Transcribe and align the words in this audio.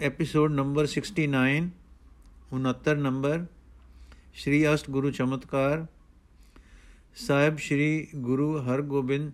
Episode 0.00 0.52
number 0.52 0.86
69 0.86 1.66
69 2.52 2.94
number 2.98 3.46
Shri 4.34 4.74
ਅਸ਼ਟ 4.74 4.90
ਗੁਰੂ 4.90 5.10
ਚਮਤਕਾਰ 5.10 5.86
ਸਾਹਿਬ 7.16 7.58
ਸ਼੍ਰੀ 7.58 8.08
ਗੁਰੂ 8.16 8.58
ਹਰਗੋਬਿੰਦ 8.58 9.32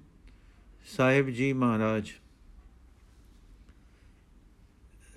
ਸਾਹਿਬ 0.97 1.31
ਜੀ 1.31 1.53
ਮਹਾਰਾਜ 1.53 2.11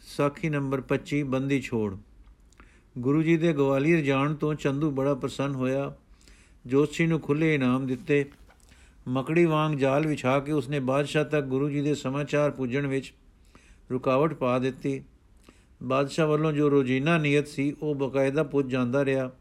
ਸਾਖੀ 0.01 0.49
ਨੰਬਰ 0.49 0.83
25 0.87 1.23
ਬੰਦੀ 1.23 1.61
ਛੋੜ। 1.61 1.97
ਗੁਰੂ 2.97 3.23
ਜੀ 3.23 3.37
ਦੇ 3.37 3.53
ਗਵਾਲੀਅਰ 3.53 4.01
ਜਾਣ 4.01 4.35
ਤੋਂ 4.35 4.53
ਚੰਦੂ 4.53 4.91
ਬੜਾ 4.91 5.15
ਪ੍ਰਸੰਨ 5.15 5.55
ਹੋਇਆ। 5.55 5.95
ਜੋਤਸ਼ੀ 6.65 7.07
ਨੂੰ 7.07 7.19
ਖੁੱਲੇ 7.19 7.55
ਇਨਾਮ 7.55 7.87
ਦਿੱਤੇ। 7.87 8.31
ਮਕੜੀ 9.07 9.45
ਵਾਂਗ 9.45 9.73
ਜਾਲ 9.73 10.07
ਵਿਛਾ 10.07 10.39
ਕੇ 10.39 10.51
ਉਸਨੇ 10.51 10.79
ਬਾਦਸ਼ਾਹ 10.79 11.25
ਤੱਕ 11.25 11.45
ਗੁਰੂ 11.45 11.69
ਜੀ 11.69 11.81
ਦੇ 11.81 11.95
ਸਮਾਚਾਰ 11.95 12.51
ਪੁੱਜਣ 12.51 12.87
ਵਿੱਚ 12.87 13.13
ਰੁਕਾਵਟ 13.91 14.33
ਪਾ 14.33 14.59
ਦਿੱਤੀ। 14.59 15.03
ਬਾਦਸ਼ਾਹ 15.83 16.27
ਵੱਲੋਂ 16.27 16.53
ਜੋ 16.53 16.71
ਰੋਜ਼ੀਨਾ 16.71 17.17
ਨੀਅਤ 17.17 17.47
ਸੀ, 17.47 17.75
ਉਹ 17.81 17.95
ਬਕਾਇਦਾ 17.95 18.43
ਪੁੱਜ 18.43 18.71
ਜਾਂਦਾ 18.71 19.05
ਰਿਹਾ। 19.05 19.31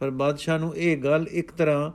ਪਰ 0.00 0.10
ਬਾਦਸ਼ਾਹ 0.10 0.58
ਨੂੰ 0.58 0.76
ਇਹ 0.76 0.96
ਗੱਲ 0.96 1.26
ਇੱਕ 1.30 1.52
ਤਰ੍ਹਾਂ 1.52 1.92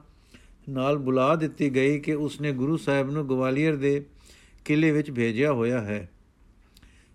ਨਾਲ 0.72 0.98
ਬੁਲਾ 0.98 1.36
ਦਿੱਤੀ 1.36 1.76
ਗਈ 1.76 2.00
ਕਿ 2.00 2.14
ਉਸਨੇ 2.14 2.52
ਗੁਰੂ 2.52 2.78
ਸਾਹਿਬ 2.78 3.12
ਨੂੰ 3.12 3.30
ਗਵਾਲੀਅਰ 3.30 3.76
ਦੇ 3.76 4.06
ਕਿਲੇ 4.66 4.92
ਵਿੱਚ 4.92 5.12
ਭੇਜਿਆ 5.12 5.54
ਹੋਇਆ 5.54 5.82
ਹੈ। 5.82 6.10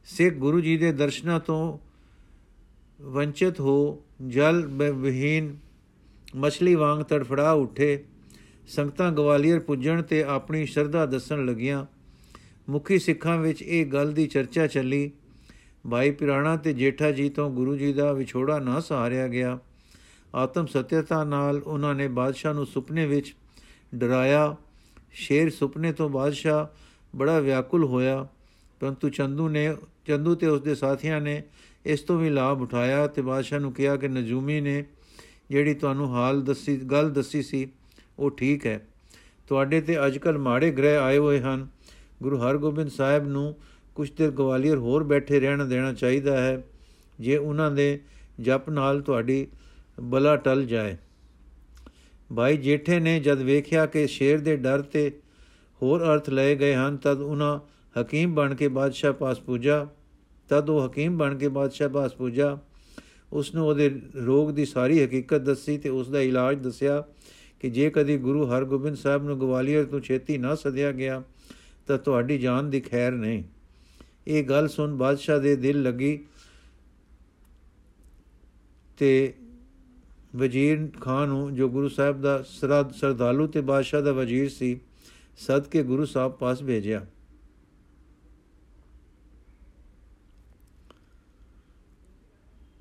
ਸਿੱਖ 0.05 0.35
ਗੁਰੂ 0.35 0.61
ਜੀ 0.61 0.77
ਦੇ 0.77 0.93
ਦਰਸ਼ਨਾਂ 0.93 1.41
ਤੋਂ 1.41 1.79
ਵੰਚਿਤ 3.03 3.61
ਹੋ 3.61 4.03
ਜਲ 4.27 4.67
ਵਿਹੀਨ 4.95 5.57
ਮਛਲੀ 6.37 6.75
ਵਾਂਗ 6.75 7.03
ਤੜਫੜਾ 7.03 7.53
ਉੱਠੇ। 7.53 8.05
ਸੰਗਤਾਂ 8.69 9.13
ਗਵਾਲੀਅਰ 9.13 9.61
ਪੁੱਜਣ 9.61 10.03
ਤੇ 10.03 10.23
ਆਪਣੀ 10.23 10.67
ਸ਼ਰਧਾ 10.67 11.07
ਦੱਸਣ 11.07 11.47
ਲੱਗੀਆਂ। 11.47 11.87
ਮੁਖੀ 12.69 12.99
ਸਿੱਖਾਂ 12.99 13.39
ਵਿੱਚ 13.39 13.63
ਇਹ 13.63 13.87
ਗੱਲ 13.87 14.13
ਦੀ 14.13 14.27
ਚਰਚਾ 14.27 14.67
ਚੱਲੀ। 14.67 15.11
ਭਾਈ 15.91 16.11
ਪਿਰਾਣਾ 16.11 16.57
ਤੇ 16.57 16.73
ਜੇਠਾ 16.73 17.11
ਜੀ 17.11 17.29
ਤੋਂ 17.29 17.51
ਗੁਰੂ 17.51 17.77
ਜੀ 17.77 17.93
ਦਾ 17.93 18.13
ਵਿਛੋੜਾ 18.13 18.59
ਨਾ 18.59 18.81
ਸਹਾਰਿਆ 18.81 19.29
ਗਿਆ। 19.29 19.59
ਆਤਮ 20.35 20.67
ਸਤਿਅਤਾ 20.67 21.25
ਨਾਲ 21.25 21.63
ਉਹਨਾਂ 21.63 21.95
ਨੇ 21.95 22.09
ਬਾਦਸ਼ਾਹ 22.09 22.55
ਨੂੰ 22.55 22.67
ਸੁਪਨੇ 22.67 23.07
ਵਿੱਚ 23.07 23.35
ਡਰਾਇਆ। 23.95 24.57
ਸ਼ੇਰ 25.13 25.51
ਸੁਪਨੇ 25.51 25.93
ਤੋਂ 25.93 26.09
ਬਾਦਸ਼ਾਹ 26.09 26.67
ਬੜਾ 27.17 27.41
ਵਿਆਕੁਲ 27.41 27.85
ਹੋਇਆ। 27.85 28.29
ਪਰੰਤੂ 28.81 29.09
ਚੰਦੂ 29.09 29.49
ਨੇ, 29.49 29.77
ਚੰਦੂ 30.07 30.35
ਤੇ 30.35 30.47
ਉਸਦੇ 30.47 30.75
ਸਾਥੀਆਂ 30.75 31.21
ਨੇ 31.21 31.43
ਇਸ 31.87 32.01
ਤੋਂ 32.01 32.19
ਵੀ 32.19 32.31
ਲਾਭ 32.31 32.63
ਉਠਾਇਆ 32.63 33.07
ਤੇ 33.07 33.23
ਬਾਦਸ਼ਾਹ 33.23 33.61
ਨੂੰ 33.61 33.73
ਕਿਹਾ 33.73 33.97
ਕਿ 33.97 34.09
ਨਜੂਮੀ 34.09 34.61
ਨੇ 34.61 34.85
ਜਿਹੜੀ 35.51 35.75
ਤੁਹਾਨੂੰ 35.75 36.15
ਹਾਲ 36.15 36.43
ਦੱਸੀ, 36.43 36.77
ਗੱਲ 36.77 37.11
ਦੱਸੀ 37.11 37.43
ਸੀ, 37.43 37.73
ਉਹ 38.19 38.31
ਠੀਕ 38.31 38.67
ਹੈ। 38.67 38.89
ਤੁਹਾਡੇ 39.49 39.81
ਤੇ 39.81 40.07
ਅੱਜਕੱਲ 40.07 40.39
ਮਾੜੇ 40.39 40.71
ਗ੍ਰਹਿ 40.71 40.97
ਆਏ 40.97 41.19
ਹੋਏ 41.19 41.41
ਹਨ। 41.41 41.69
ਗੁਰੂ 42.23 42.39
ਹਰਗੋਬਿੰਦ 42.39 42.91
ਸਾਹਿਬ 42.91 43.29
ਨੂੰ 43.29 43.57
ਕੁਝ 43.95 44.11
ਦਿਨ 44.11 44.31
ਗਵਾਲੀਅਰ 44.31 44.77
ਹੋਰ 44.77 45.05
ਬੈਠੇ 45.05 45.41
ਰਹਿਣ 45.41 45.65
ਦੇਣਾ 45.65 45.93
ਚਾਹੀਦਾ 45.93 46.37
ਹੈ, 46.37 46.63
ਜੇ 47.21 47.37
ਉਹਨਾਂ 47.37 47.71
ਦੇ 47.71 48.01
ਜਪ 48.41 48.71
ਨਾਲ 48.71 49.01
ਤੁਹਾਡੀ 49.01 49.47
ਬਲਾ 50.01 50.37
ਟਲ 50.37 50.65
ਜਾਏ। 50.65 50.97
ਭਾਈ 52.37 52.57
ਜੇਠੇ 52.57 53.01
ਨੇ 53.01 53.21
ਜਦ 53.21 53.39
ਵੇਖਿਆ 53.39 53.87
ਕਿ 53.87 54.07
ਸ਼ੇਰ 54.07 54.41
ਦੇ 54.41 54.57
ਡਰ 54.57 54.83
ਤੇ 54.83 55.11
ਹੋਰ 55.83 56.03
ਅਰਥ 56.03 56.31
ਲਏ 56.31 56.55
ਗਏ 56.57 56.75
ਹਨ, 56.75 56.97
ਤਦ 56.97 57.21
ਉਹਨਾਂ 57.21 57.61
ਹਕੀਮ 58.01 58.35
ਬਣ 58.35 58.55
ਕੇ 58.55 58.69
ਬਾਦਸ਼ਾਹ 58.69 59.13
ਪਾਸ 59.13 59.41
ਪੂਜਾ। 59.41 59.87
ਤਦ 60.49 60.71
ਉਹ 60.71 60.87
ਹਕੀਮ 60.87 61.19
ਬਣ 61.19 61.39
ਕੇ 61.39 61.49
ਬਾਦਸ਼ਾਹ 61.49 61.89
ਪਾਸ 61.89 62.15
ਪੂਜਾ। 62.15 62.59
ਉਸ 63.33 63.55
ਨੂੰ 63.55 63.67
ਉਹਦੇ 63.67 64.01
ਰੋਗ 64.17 64.51
ਦੀ 64.51 64.65
ਸਾਰੀ 64.65 65.05
ਹਕੀਕਤ 65.05 65.41
ਦੱਸੀ 65.41 65.79
ਤੇ 65.79 65.89
ਉਸ 65.89 66.11
ਦਾ 66.11 66.21
ਇਲਾਜ 66.21 66.59
ਦੱਸਿਆ 66.59 67.05
ਕਿ 67.61 67.71
ਜੇ 67.71 67.91
ਕਦੀ 67.91 68.17
ਗੁਰੂ 68.17 68.47
ਹਰਗੋਬਿੰਦ 68.47 68.97
ਸਾਹਿਬ 68.97 69.25
ਨੂੰ 69.25 69.41
ਗਵਾਲੀਅਰ 69.41 69.85
ਤੋਂ 69.85 70.01
ਛੇਤੀ 70.01 70.39
ਨਾ 70.39 70.55
ਸਦਿਆ 70.55 70.93
ਗਿਆ, 70.93 71.23
ਤਾਂ 71.87 71.99
ਤੁਹਾਡੀ 71.99 72.39
ਜਾਨ 72.39 72.71
ਦੀ 72.71 72.81
ਖੈਰ 72.81 73.13
ਨਹੀਂ। 73.13 73.43
ਇਹ 74.27 74.45
ਗੱਲ 74.45 74.69
ਸੁਣ, 74.69 74.95
ਬਾਦਸ਼ਾਹ 74.95 75.41
ਦੇ 75.41 75.57
ਦਿਲ 75.57 75.83
ਲੱਗੀ 75.83 76.25
ਤੇ 78.99 79.35
ਵਜ਼ੀਰ 80.37 80.91
ਖਾਨ 81.01 81.29
ਨੂੰ, 81.29 81.55
ਜੋ 81.55 81.69
ਗੁਰੂ 81.69 81.89
ਸਾਹਿਬ 81.89 82.21
ਦਾ 82.21 82.43
ਸਰਦ, 82.43 82.93
ਸਰਦਾਲੂ 82.93 83.47
ਤੇ 83.47 83.61
ਬਾਦਸ਼ਾਹ 83.61 84.03
ਦਾ 84.03 84.13
ਵਜ਼ੀਰ 84.13 84.49
ਸੀ, 84.49 84.81
ਸਦ 85.37 85.67
ਕੇ 85.67 85.83
ਗੁਰੂ 85.83 86.05
ਸਾਹਿਬ 86.05 86.33
ਪਾਸ 86.33 86.63
ਭੇਜਿਆ। 86.63 87.07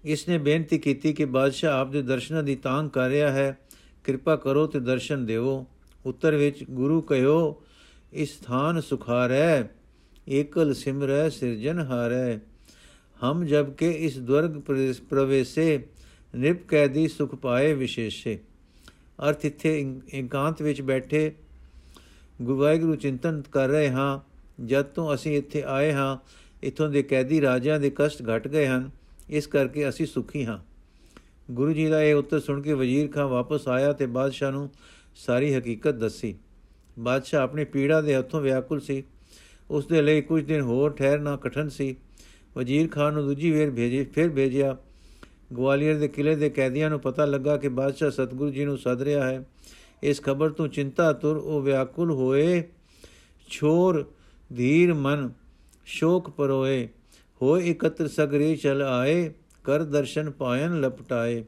ਇਸ 0.03 0.27
ਨੇ 0.29 0.37
ਬੇਨਤੀ 0.37 0.79
ਕੀਤੀ 0.79 1.13
ਕਿ 1.13 1.25
ਬਾਦਸ਼ਾਹ 1.25 1.79
ਆਪ 1.79 1.91
ਦੇ 1.91 2.01
ਦਰਸ਼ਨਾਂ 2.01 2.43
ਦੀ 2.43 2.55
ਤਾਂਗ 2.55 2.89
ਕਰ 2.89 3.09
ਰਿਹਾ 3.09 3.31
ਹੈ, 3.31 3.57
ਕਿਰਪਾ 4.03 4.35
ਕਰੋ 4.35 4.67
ਤੇ 4.67 4.79
ਦਰਸ਼ਨ 4.79 5.25
ਦਿਓ। 5.25 5.65
ਉੱਤਰ 6.05 6.35
ਵਿੱਚ, 6.35 6.63
ਗੁਰੂ 6.69 7.01
ਕਹਿਓ 7.01 7.63
ਇਸ 8.13 8.39
ਸਥਾਨ 8.39 8.81
ਸੁਖਾਰੈ 8.81 9.80
ਏਕਲ 10.29 10.73
ਸਿਮਰੈ 10.73 11.29
ਸਿਰਜਨ 11.29 11.79
ਹਾਰੈ। 11.79 12.37
ਹਮ 13.23 13.45
ਜਬ 13.45 13.73
ਕੇ 13.73 13.91
ਇਸ 13.91 14.17
ਦੁਰਗ 14.17 14.51
ਪ੍ਰਵੇਸੇ 15.09 15.87
ਨਿਪ 16.35 16.67
ਕੈਦੀ 16.67 17.07
ਸੁਖ 17.07 17.35
ਪਾਏ 17.35 17.73
ਵਿਸ਼ੇਸ਼ੇ। 17.73 18.39
ਅਰਥ 19.29 19.45
ਇੱਥੇ 19.45 19.95
ਇਕਾਂਤ 20.13 20.61
ਵਿੱਚ 20.61 20.81
ਬੈਠੇ 20.81 21.31
ਗੁਰਵਾਹਿਗੁਰੂ 22.41 22.95
ਚਿੰਤਨ 22.95 23.43
ਕਰ 23.51 23.67
ਰਹੇ 23.67 23.89
ਹਾਂ, 23.89 24.19
ਜਦ 24.65 24.85
ਤੋਂ 24.85 25.13
ਅਸੀਂ 25.13 25.37
ਇੱਥੇ 25.37 25.63
ਆਏ 25.63 25.91
ਹਾਂ, 25.91 26.17
ਇਥੋਂ 26.63 26.89
ਦੇ 26.89 27.03
ਕੈਦੀ 27.03 27.41
ਰਾਜਿਆਂ 27.41 27.79
ਦੇ 27.79 27.91
ਕਸ਼ਟ 27.95 28.23
ਘਟ 28.29 28.47
ਗਏ 28.47 28.67
ਹਨ, 28.67 28.89
ਇਸ 29.29 29.47
ਕਰਕੇ 29.47 29.89
ਅਸੀਂ 29.89 30.05
ਸੁਖੀ 30.05 30.45
ਹਾਂ। 30.45 30.59
ਗੁਰੂ 31.51 31.73
ਜੀ 31.73 31.87
ਦਾ 31.87 32.03
ਇਹ 32.03 32.15
ਉੱਤਰ 32.15 32.39
ਸੁਣ 32.39 32.61
ਕੇ 32.61 32.73
ਵਜ਼ੀਰ 32.73 33.07
ਖਾਨ 33.07 33.25
ਵਾਪਸ 33.25 33.67
ਆਇਆ 33.67 33.93
ਤੇ 33.93 34.05
ਬਾਦਸ਼ਾਹ 34.05 34.51
ਨੂੰ 34.51 34.69
ਸਾਰੀ 35.15 35.55
ਹਕੀਕਤ 35.55 35.95
ਦੱਸੀ। 35.95 36.35
ਬਾਦਸ਼ਾਹ 36.99 37.41
ਆਪਣੀ 37.41 37.65
ਪੀੜਾ 37.65 38.01
ਦੇ 38.01 38.15
ਹੱਥੋਂ 38.15 38.41
ਵਿਆਕੁਲ 38.41 38.79
ਸੀ। 38.79 39.03
ਉਸ 39.71 39.85
ਦੇ 39.85 40.01
ਲਈ 40.01 40.21
ਕੁਝ 40.21 40.43
ਦਿਨ 40.43 40.61
ਹੋਰ 40.61 40.91
ਠਹਿਰਨਾ 40.91 41.35
ਕਠਨ 41.35 41.69
ਸੀ। 41.69 41.95
ਵਜ਼ੀਰ 42.57 42.87
ਖਾਨ 42.87 43.13
ਨੂੰ 43.13 43.25
ਦੂਜੀ 43.25 43.51
ਵੇਰ 43.51 43.71
ਭੇਜੇ, 43.71 44.05
ਫਿਰ 44.05 44.29
ਭੇਜਿਆ। 44.29 44.77
ਗਵਾਲੀਅਰ 45.57 45.95
ਦੇ 45.95 46.07
ਕਿਲੇ 46.07 46.35
ਦੇ 46.35 46.49
ਕੈਦੀਆਂ 46.49 46.89
ਨੂੰ 46.89 46.99
ਪਤਾ 46.99 47.25
ਲੱਗਾ 47.25 47.57
ਕਿ 47.57 47.69
ਬਾਦਸ਼ਾਹ 47.69 48.09
ਸਤਗੁਰੂ 48.09 48.51
ਜੀ 48.51 48.65
ਨੂੰ 48.65 48.77
ਸੱਦ 48.77 49.01
ਰਿਹਾ 49.01 49.29
ਹੈ। 49.29 49.45
ਇਸ 50.03 50.21
ਖਬਰ 50.21 50.49
ਤੋਂ 50.49 50.67
ਚਿੰਤਾ 50.67 51.13
ਤੁਰ 51.13 51.37
ਉਹ 51.37 51.61
ਵਿਆਕੁਲ 51.61 52.11
ਹੋਏ। 52.11 52.63
ਛੋਰ, 53.49 54.13
ਧੀਰ 54.57 54.93
ਮਨ, 54.93 55.31
ਸ਼ੋਕ 55.85 56.29
ਪਰੋਏ। 56.29 56.89
ਹੋਏ 57.41 57.69
ਇਕਤਰ 57.69 58.07
ਸਗਰੇ 58.07 58.55
ਚਲ 58.55 58.81
ਆਏ, 58.81 59.33
ਕਰ 59.63 59.83
ਦਰਸ਼ਨ 59.83 60.29
ਪਾਇਨ 60.29 60.81
ਲਪਟਾਏ। 60.81 61.45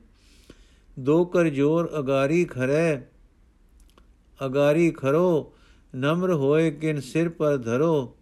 ਦੋ 0.99 1.25
ਕਰ 1.25 1.43
ਜੋਰ 1.43 1.89
ਅਗਾਰੀ 1.99 2.45
ਖਰੇ, 2.45 3.01
ਅਗਾਰੀ 4.45 4.91
ਖਰੋ 4.91 5.53
ਨਮਰ 5.95 6.33
ਹੋਏ 6.33 6.71
ਕਿਨ 6.71 6.99
ਸਿਰ 6.99 7.29
ਪਰ 7.29 7.57
ਧਰੋ। 7.57 8.17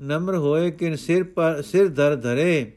ਨਮਰ 0.00 0.36
ਹੋਏ 0.36 0.70
ਕਿਨ 0.70 0.96
ਸਿਰ 0.96 1.24
ਪਰ 1.24 1.62
ਸਿਰ 1.62 1.88
ਧਰ 1.88 2.16
ਧਰੇ। 2.16 2.72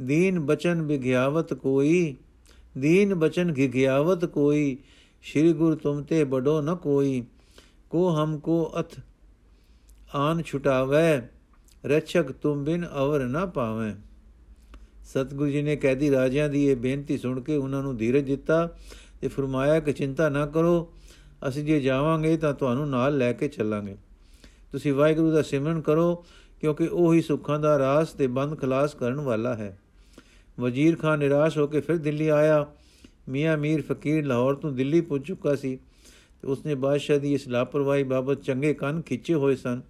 ਦੀਨ 0.00 0.40
ਬਚਨ 0.40 0.82
ਵਿਗਿਆਵਤ 0.82 1.54
ਕੋਈ। 1.54 2.16
ਦੀਨ 2.78 3.14
ਬਚਨ 3.14 3.52
ਗਿਗਿਆਵਤ 3.52 4.24
ਕੋਈ। 4.24 4.76
ਸ੍ਰੀ 5.22 5.52
ਗੁਰ 5.52 5.74
ਤੁਮ 5.76 6.02
ਤੇ 6.02 6.24
ਬੜੋ 6.24 6.60
ਨ 6.60 6.74
ਕੋਈ। 6.74 7.24
ਕੋ 7.90 8.10
ਹਮਕੋ 8.10 8.72
ਅਥ 8.80 9.00
ਆਨ 10.14 10.42
ਛੁਟਾਵੇ। 10.42 11.22
ਰਛਕ 11.84 12.32
ਤੁਮ 12.32 12.64
ਬਿਨ 12.64 12.86
ਅਵਰ 12.98 13.20
ਨ 13.20 13.46
ਪਾਵੇ। 13.46 13.94
ਸਤਗੁਰੂ 15.04 15.50
ਜੀ 15.50 15.62
ਨੇ 15.62 15.76
ਕੈਦੀ 15.76 16.10
ਰਾਜਿਆਂ 16.10 16.48
ਦੀ 16.48 16.66
ਇਹ 16.68 16.76
ਬੇਨਤੀ 16.76 17.18
ਸੁਣ 17.18 17.40
ਕੇ 17.40 17.56
ਉਹਨਾਂ 17.56 17.82
ਨੂੰ 17.82 17.96
ਧੀਰਜ 17.96 18.24
ਦਿੱਤਾ 18.24 18.76
ਤੇ 19.20 19.28
ਫਰਮਾਇਆ 19.28 19.80
ਕਿ 19.80 19.92
ਚਿੰਤਾ 19.92 20.28
ਨਾ 20.28 20.46
ਕਰੋ। 20.46 20.92
ਅਸੀਂ 21.48 21.64
ਜੇ 21.64 21.80
ਜਾਵਾਂਗੇ 21.80 22.36
ਤਾਂ 22.36 22.54
ਤੁਹਾਨੂੰ 22.54 22.88
ਨਾਲ 22.88 23.18
ਲੈ 23.18 23.32
ਕੇ 23.32 23.48
ਚੱਲਾਂਗੇ। 23.48 23.96
ਤੁਸੀਂ 24.72 24.92
ਵਾਹਿਗੁਰੂ 24.92 25.30
ਦਾ 25.30 25.42
ਸਿਮਰਨ 25.42 25.80
ਕਰੋ, 25.80 26.24
ਕਿਉਂਕਿ 26.60 26.86
ਉਹ 26.86 27.14
ਹੀ 27.14 27.20
ਸੁੱਖਾਂ 27.22 27.60
ਦਾ 27.60 27.78
ਰਾਸ 27.78 28.12
ਤੇ 28.12 28.26
ਬੰਦ 28.26 28.58
ਖਲਾਸ 28.58 28.94
ਕਰਨ 28.94 29.20
ਵਾਲਾ 29.20 29.54
ਹੈ। 29.54 29.78
ਵਜ਼ੀਰ 30.60 30.96
ਖਾਨ 30.96 31.18
ਨਿਰਾਸ਼ 31.18 31.58
ਹੋ 31.58 31.66
ਕੇ 31.66 31.80
ਫਿਰ 31.80 31.96
ਦਿੱਲੀ 31.96 32.28
ਆਇਆ। 32.28 32.66
ਮੀਆਂ 33.28 33.56
ਮੀਰ 33.58 33.82
ਫਕੀਰ 33.82 34.26
ਲਾਹੌਰ 34.26 34.54
ਤੋਂ 34.54 34.72
ਦਿੱਲੀ 34.72 35.00
ਪਹੁੰਚ 35.00 35.26
ਚੁੱਕਾ 35.26 35.54
ਸੀ 35.54 35.76
ਤੇ 36.42 36.48
ਉਸਨੇ 36.48 36.74
ਬਾਦਸ਼ਾਹ 36.74 37.18
ਦੀ 37.18 37.32
ਇਸ 37.34 37.48
ਲਾਪਰਵਾਹੀ 37.48 38.02
ਬਾਬਤ 38.02 38.42
ਚੰਗੇ 38.42 38.74
ਕੰਨ 38.74 39.02
ਖਿੱਚੇ 39.02 39.34
ਹੋਏ 39.34 39.56
ਸਨ। 39.56 39.80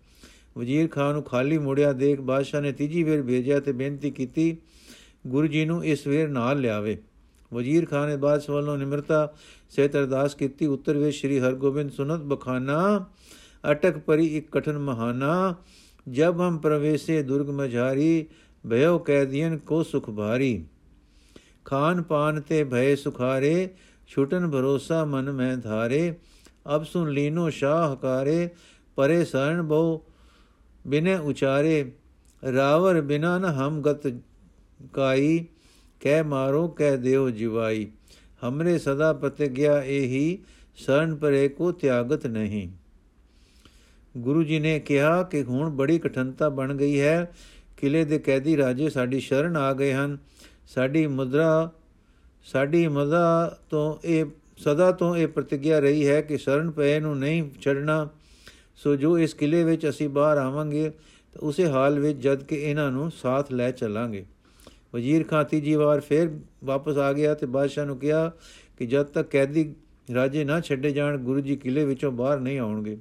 ਵਜ਼ੀਰ 0.58 0.88
ਖਾਨ 0.88 1.12
ਨੂੰ 1.12 1.22
ਖਾਲੀ 1.22 1.58
ਮੁੜਿਆ 1.58 1.92
ਦੇਖ 1.92 2.20
ਬਾਦਸ਼ਾਹ 2.20 2.60
ਨੇ 2.60 2.72
ਤੀਜੀ 2.72 3.02
ਵੇਰ 3.02 3.22
ਭੇਜਿਆ 3.22 3.60
ਤੇ 3.60 3.72
ਬੇਨਤੀ 3.72 4.10
ਕੀਤੀ, 4.10 4.56
ਗੁਰੂ 5.26 5.46
ਜੀ 5.46 5.64
ਨੂੰ 5.64 5.84
ਇਸ 5.84 6.06
ਵੇਰ 6.06 6.28
ਨਾਲ 6.28 6.60
ਲਿਆਵੇ। 6.60 6.98
ਵਜ਼ੀਰ 7.54 7.86
ਖਾਨ 7.86 8.08
ਨੇ 8.08 8.16
ਬਾਦਸ਼ਾਹ 8.16 8.56
ਵੱਲੋਂ 8.56 8.78
ਨਿਮਰਤਾ 8.78 9.34
ਸਹਿਤ 9.70 9.96
ਅਰਦਾਸ 9.96 10.34
ਕੀਤੀ। 10.34 10.66
ਉੱਤਰ 10.66 10.96
ਵਿੱਚ 10.96 11.16
ਸ੍ਰੀ 11.16 11.40
ਹਰਗੋਬਿੰਦ 11.40 11.90
ਸੁਨਤ 11.90 12.20
ਬਖਾਨਾ, 12.20 13.06
ਅਟਕ 13.70 13.98
ਪਰੀ 13.98 14.26
ਇੱਕ 14.26 14.58
ਕਠਨ 14.58 14.78
ਮਹਾਨਾ, 14.78 15.54
ਜਬ 16.08 16.40
ਹਮ 16.40 16.58
ਪ੍ਰਵੇਸੇ 16.58 17.22
ਦੁਰਗ 17.22 17.50
ਮਝਾਰੀ, 17.50 18.26
ਭਇਓ 18.70 18.98
ਕੈਦੀਨ 18.98 19.58
ਕੋ 19.58 19.82
ਸੁਖ 19.82 20.10
ਭਾਰੀ। 20.10 20.64
ਖਾਨ 21.64 22.02
ਪਾਨ 22.02 22.40
ਤੇ 22.40 22.64
ਭਏ 22.64 22.96
ਸੁਖਾਰੇ, 22.96 23.68
ਛੁਟਨ 24.06 24.50
ਭਰੋਸਾ 24.50 25.04
ਮਨ 25.04 25.32
ਮੈਂ 25.32 25.56
ਧਾਰੇ। 25.56 26.14
ਅਬ 26.74 26.84
ਸੁਨ 26.84 27.08
ਲੀਨੋ 27.08 27.50
ਸ਼ਾਹ 27.50 27.92
ਹਕਾਰੇ, 27.92 28.48
ਪਰੇ 28.96 29.24
ਸਰਣ 29.24 29.62
ਬਹੁ 29.62 30.00
ਬਿਨੇ 30.86 31.14
ਉਚਾਰੇ। 31.14 31.92
ਰਾਵਰ 32.54 33.00
ਬਿਨਾ 33.00 33.38
ਨ 33.38 33.44
ਹਮ 33.44 33.82
ਗਤ 33.82 34.20
ਕਾਈ। 34.92 35.46
ਕਹਿ 36.00 36.22
ਮਾਰੋ, 36.22 36.68
ਕਹਿ 36.68 36.96
ਦਿਓ 36.96 37.30
ਜਿਵਾਈ। 37.30 37.90
ਹਮਰੇ 38.48 38.78
ਸਦਾ 38.78 39.12
ਪ੍ਰਤਿਗਿਆ 39.12 39.82
ਇਹੀ 39.82 40.38
ਸਰਨ 40.76 41.14
ਪਰੇ 41.14 41.48
ਕੋ 41.48 41.72
ਤਿਆਗਤ 41.72 42.26
ਨਹੀਂ। 42.26 42.68
ਗੁਰੂ 44.16 44.42
ਜੀ 44.42 44.58
ਨੇ 44.58 44.80
ਕਿਹਾ 44.80 45.22
ਕਿ 45.22 45.42
ਹੁਣ 45.42 45.70
ਬੜੀ 45.70 45.98
ਕਠਨਤਾ 45.98 46.48
ਬਣ 46.48 46.74
ਗਈ 46.74 47.00
ਹੈ। 47.00 47.32
ਕਿਲੇ 47.76 48.04
ਦੇ 48.04 48.18
ਕੈਦੀ 48.18 48.56
ਰਾਜੇ 48.56 48.90
ਸਾਡੀ 48.90 49.20
ਸ਼ਰਨ 49.20 49.56
ਆ 49.56 49.72
ਗਏ 49.72 49.92
ਹਨ। 49.92 50.18
ਸਾਡੀ 50.66 51.06
ਮੁਦਰਾ, 51.06 51.70
ਸਾਡੀ 52.44 52.88
ਮਜ਼ਾ 52.88 53.58
ਤੋਂ 53.70 53.96
ਇਹ, 54.04 54.24
ਸਦਾ 54.56 54.92
ਤੋਂ 54.92 55.16
ਇਹ 55.16 55.28
ਪ੍ਰਤੀਗਿਆ 55.28 55.78
ਰਹੀ 55.78 56.08
ਹੈ 56.08 56.20
ਕਿ 56.20 56.38
ਸ਼ਰਨ 56.38 56.70
ਪਏ 56.70 57.00
ਨੂੰ 57.00 57.18
ਨਹੀਂ 57.18 57.50
ਛੱਡਣਾ। 57.60 58.08
ਸੋ 58.76 58.96
ਜੋ 58.96 59.18
ਇਸ 59.18 59.34
ਕਿਲੇ 59.34 59.64
ਵਿੱਚ 59.64 59.88
ਅਸੀਂ 59.88 60.08
ਬਾਹਰ 60.08 60.38
ਆਵਾਂਗੇ, 60.38 60.90
ਤਾਂ 61.32 61.40
ਉਸੇ 61.42 61.66
ਹਾਲ 61.66 61.98
ਵਿੱਚ 61.98 62.18
ਜਦ 62.18 62.44
ਕਿ 62.44 62.56
ਇਹਨਾਂ 62.56 62.92
ਨੂੰ 62.92 63.10
ਸਾਥ 63.10 63.52
ਲੈ 63.52 63.70
ਚੱਲਾਂਗੇ। 63.70 64.26
ਵਜ਼ੀਰ 64.94 65.24
ਖਾਂ 65.24 65.44
ਤੀਜੀ 65.44 65.74
ਵਾਰ 65.74 66.00
ਫੇਰ 66.00 66.30
ਵਾਪਸ 66.64 66.96
ਆ 66.96 67.12
ਗਿਆ 67.12 67.34
ਤੇ 67.34 67.46
ਬਾਦਸ਼ਾਹ 67.46 67.86
ਨੂੰ 67.86 67.98
ਕਿਹਾ 67.98 68.32
ਕਿ 68.78 68.86
ਜਦ 68.86 69.02
ਤੱਕ 69.02 69.30
ਕੈਦੀ 69.30 69.74
ਰਾਜੇ 70.14 70.44
ਨਾ 70.44 70.60
ਛੱਡੇ 70.60 70.90
ਜਾਣ, 70.90 71.16
ਗੁਰੂ 71.18 71.40
ਜੀ 71.40 71.56
ਕਿਲੇ 71.56 71.84
ਵਿੱਚੋਂ 71.84 72.12
ਬਾਹਰ 72.12 72.40
ਨਹੀਂ 72.40 72.58
ਆਉਣਗੇ। 72.58 72.98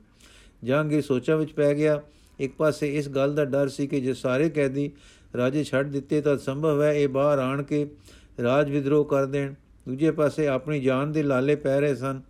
ਜਹਾਂਗੀਰ 0.63 1.01
ਸੋਚਾਂ 1.01 1.37
ਵਿੱਚ 1.37 1.51
ਪੈ 1.51 1.73
ਗਿਆ, 1.73 2.01
ਇੱਕ 2.39 2.53
ਪਾਸੇ 2.53 2.95
ਇਸ 2.95 3.09
ਗੱਲ 3.09 3.35
ਦਾ 3.35 3.45
ਡਰ 3.45 3.67
ਸੀ 3.67 3.87
ਕਿ 3.87 4.01
ਜੇ 4.01 4.13
ਸਾਰੇ 4.13 4.49
ਕੈਦੀ 4.49 4.91
ਰਾਜੇ 5.37 5.63
ਛੱਡ 5.63 5.87
ਦਿੱਤੇ 5.87 6.21
ਤਾਂ 6.21 6.37
ਸੰਭਵ 6.37 6.81
ਹੈ 6.81 6.93
ਇਹ 6.93 7.07
ਬਾਹਰ 7.07 7.39
ਆਣ 7.39 7.63
ਕੇ 7.63 7.87
ਰਾਜ 8.43 8.71
ਵਿਦਰੋਹ 8.71 9.05
ਕਰ 9.05 9.25
ਦੇਣ। 9.25 9.53
ਦੂਜੇ 9.87 10.11
ਪਾਸੇ 10.11 10.47
ਆਪਣੀ 10.47 10.79
ਜਾਨ 10.81 11.11
ਦੇ 11.11 11.23
ਲਾਲੇ 11.23 11.55
ਪੈ 11.55 11.79
ਰਹੇ 11.79 11.95
ਸਨ। 11.95 12.21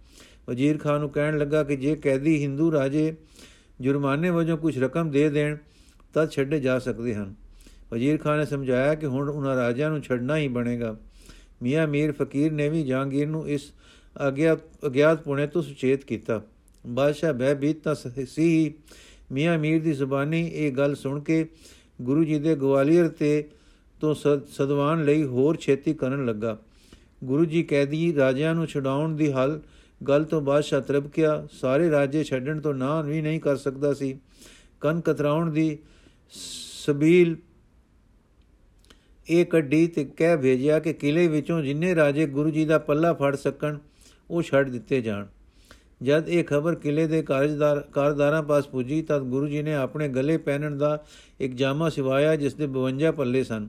ਵਜ਼ੀਰ 0.48 0.78
ਖਾਨ 0.78 1.00
ਨੂੰ 1.00 1.10
ਕਹਿਣ 1.10 1.38
ਲੱਗਾ 1.38 1.64
ਕਿ 1.64 1.76
ਜੇ 1.76 1.96
ਕੈਦੀ 1.96 2.42
ਹਿੰਦੂ 2.42 2.72
ਰਾਜੇ 2.72 3.14
ਜੁਰਮਾਨੇ 3.82 4.30
ਵਜੋਂ 4.30 4.58
ਕੁਝ 4.58 4.80
ਰਕਮ 4.80 5.12
ਦੇ 5.12 5.30
ਦੇਣ 5.30 5.58
ਤਾਂ 6.14 6.28
ਛੱਡੇ 6.28 6.60
ਜਾ 6.60 6.80
ਸਕਦੇ 6.80 7.16
ਹਨ। 7.16 7.34
ਵਜ਼ੀਰ 7.92 8.18
ਖਾਨ 8.18 8.38
ਨੇ 8.40 8.46
ਸਮਝਾਇਆ 8.46 8.96
ਕਿ 8.96 9.06
ਹੁਣ 9.06 9.30
ਉਹਨਾਂ 9.30 9.56
ਰਾਜਿਆਂ 9.56 9.90
ਨੂੰ 9.90 10.02
ਛੱਡਣਾ 10.02 10.38
ਹੀ 10.38 10.48
ਬਣੇਗਾ। 10.48 10.96
ਮੀਆਂ 11.64 11.88
ਮੀਰ 11.88 12.12
ਫਕੀਰ 12.12 12.52
ਨੇ 12.52 12.70
ਵੀ 12.70 12.84
ਜਹਾਂਗੀਰ 12.84 13.28
ਨੂੰ 13.28 13.48
ਇਸ 13.50 13.72
ਅਗਿਆਤ 14.28 14.60
ਅਗਿਆਤ 14.86 15.22
ਪੁਣੇ 15.24 15.48
ਤੋਂ 15.48 15.62
ਸੁਚੇਤ 15.62 16.04
ਕੀਤਾ। 16.04 16.42
ਬਾਦਸ਼ਾਹ 16.88 17.34
ਬਹਿਬੀਤ 17.34 17.84
ਤਾਂ 17.84 17.96
ਸੀ 18.26 18.74
ਮੀਆਂ 19.32 19.58
ਮੀਰ 19.60 19.82
ਦੀ 19.84 19.94
ਜ਼ੁਬਾਨੀ 19.94 20.48
ਇਹ 20.48 20.72
ਗੱਲ 20.72 20.96
ਸੁਣ 20.96 21.20
ਕੇ 21.20 21.46
ਗੁਰੂ 22.02 22.24
ਜੀ 22.24 22.40
ਦੇ 22.40 22.56
ਗਵਾਲੀਅਰ 22.56 23.08
ਤੇ 23.10 23.50
ਤੋਂ 24.02 24.16
ਸਦਵਾਨ 24.52 25.04
ਲਈ 25.06 25.24
ਹੋਰ 25.24 25.58
ਛੇਤੀ 25.58 25.94
ਕਰਨ 25.94 26.26
ਲੱਗਾ। 26.26 26.58
ਗੁਰੂ 27.24 27.46
ਜੀ 27.46 27.64
ਕੈਦੀ 27.64 28.16
ਰਾਜਿਆਂ 28.16 28.56
ਨੂੰ 28.56 28.66
ਛਡਾਉਣ 28.68 29.16
ਦੀ 29.16 29.32
ਹਲ, 29.32 29.60
ਗੱਲ 30.08 30.24
ਤੋਂ 30.24 30.42
ਬਾਦਸ਼ਾਹ 30.42 30.82
ਤਰਬਕਿਆ 30.82 31.48
ਸਾਰੇ 31.52 31.90
ਰਾਜੇ 31.92 32.24
ਛੱਡਣ 32.24 32.60
ਤੋਂ 32.62 32.74
ਨਾ 32.74 33.02
ਵੀ 33.02 33.22
ਨਹੀਂ 33.22 33.40
ਕਰ 33.40 33.58
ਸਕਦਾ 33.58 33.94
ਸੀ। 33.94 34.18
ਕਨ 34.82 35.02
ਕਤਰਾਉਣ 35.02 35.52
ਦੀ 35.52 35.78
ਸਬੀਲ 36.86 37.36
ਇਹ 39.30 39.46
ਕੱਢੀ 39.46 39.88
ਤੇ 39.88 40.06
ਕਹਿ 40.06 40.38
ਭੇਜਿਆ 40.38 40.80
ਕਿ 40.80 40.94
ਕਿਲੇ 40.94 41.28
ਵਿੱਚੋਂ 41.28 41.62
ਜਿੰਨੇ 41.62 41.96
ਰਾਜੇ 41.96 42.26
ਗੁਰੂ 42.26 42.50
ਜੀ 42.50 42.66
ਦਾ 42.66 42.78
ਪੱਲਾ 42.78 43.14
ਫੜ 43.14 43.36
ਸਕਣ, 43.36 43.78
ਉਹ 44.30 44.42
ਛੱਡ 44.42 44.70
ਦਿੱਤੇ 44.70 45.02
ਜਾਣ। 45.02 45.26
ਜਦ 46.04 46.30
ਇਹ 46.30 46.44
ਖਬਰ 46.44 46.76
ਕਿਲੇ 46.76 47.08
ਦੇ 47.08 47.22
ਕਾਰਜਦਾਰ, 47.22 47.80
ਕਾਰਦਾਰਾਂ 47.80 48.44
ਪਾਸ 48.44 48.68
ਪੁੱਜੀ 48.68 49.02
ਤਦ 49.02 49.22
ਗੁਰੂ 49.22 49.48
ਜੀ 49.48 49.62
ਨੇ 49.62 49.74
ਆਪਣੇ 49.74 50.10
ਗਲੇ 50.10 50.38
ਪਹਿਨਣ 50.38 50.78
ਦਾ 50.78 51.06
ਇੱਕ 51.40 51.54
ਜਾਮਾ 51.54 51.90
ਸਿਵਾਇਆ 51.90 52.36
ਜਿਸ 52.36 52.54
ਦੇ 52.54 52.68
52 52.68 53.12
ਪੱਲੇ 53.12 53.44
ਸਨ। 53.44 53.68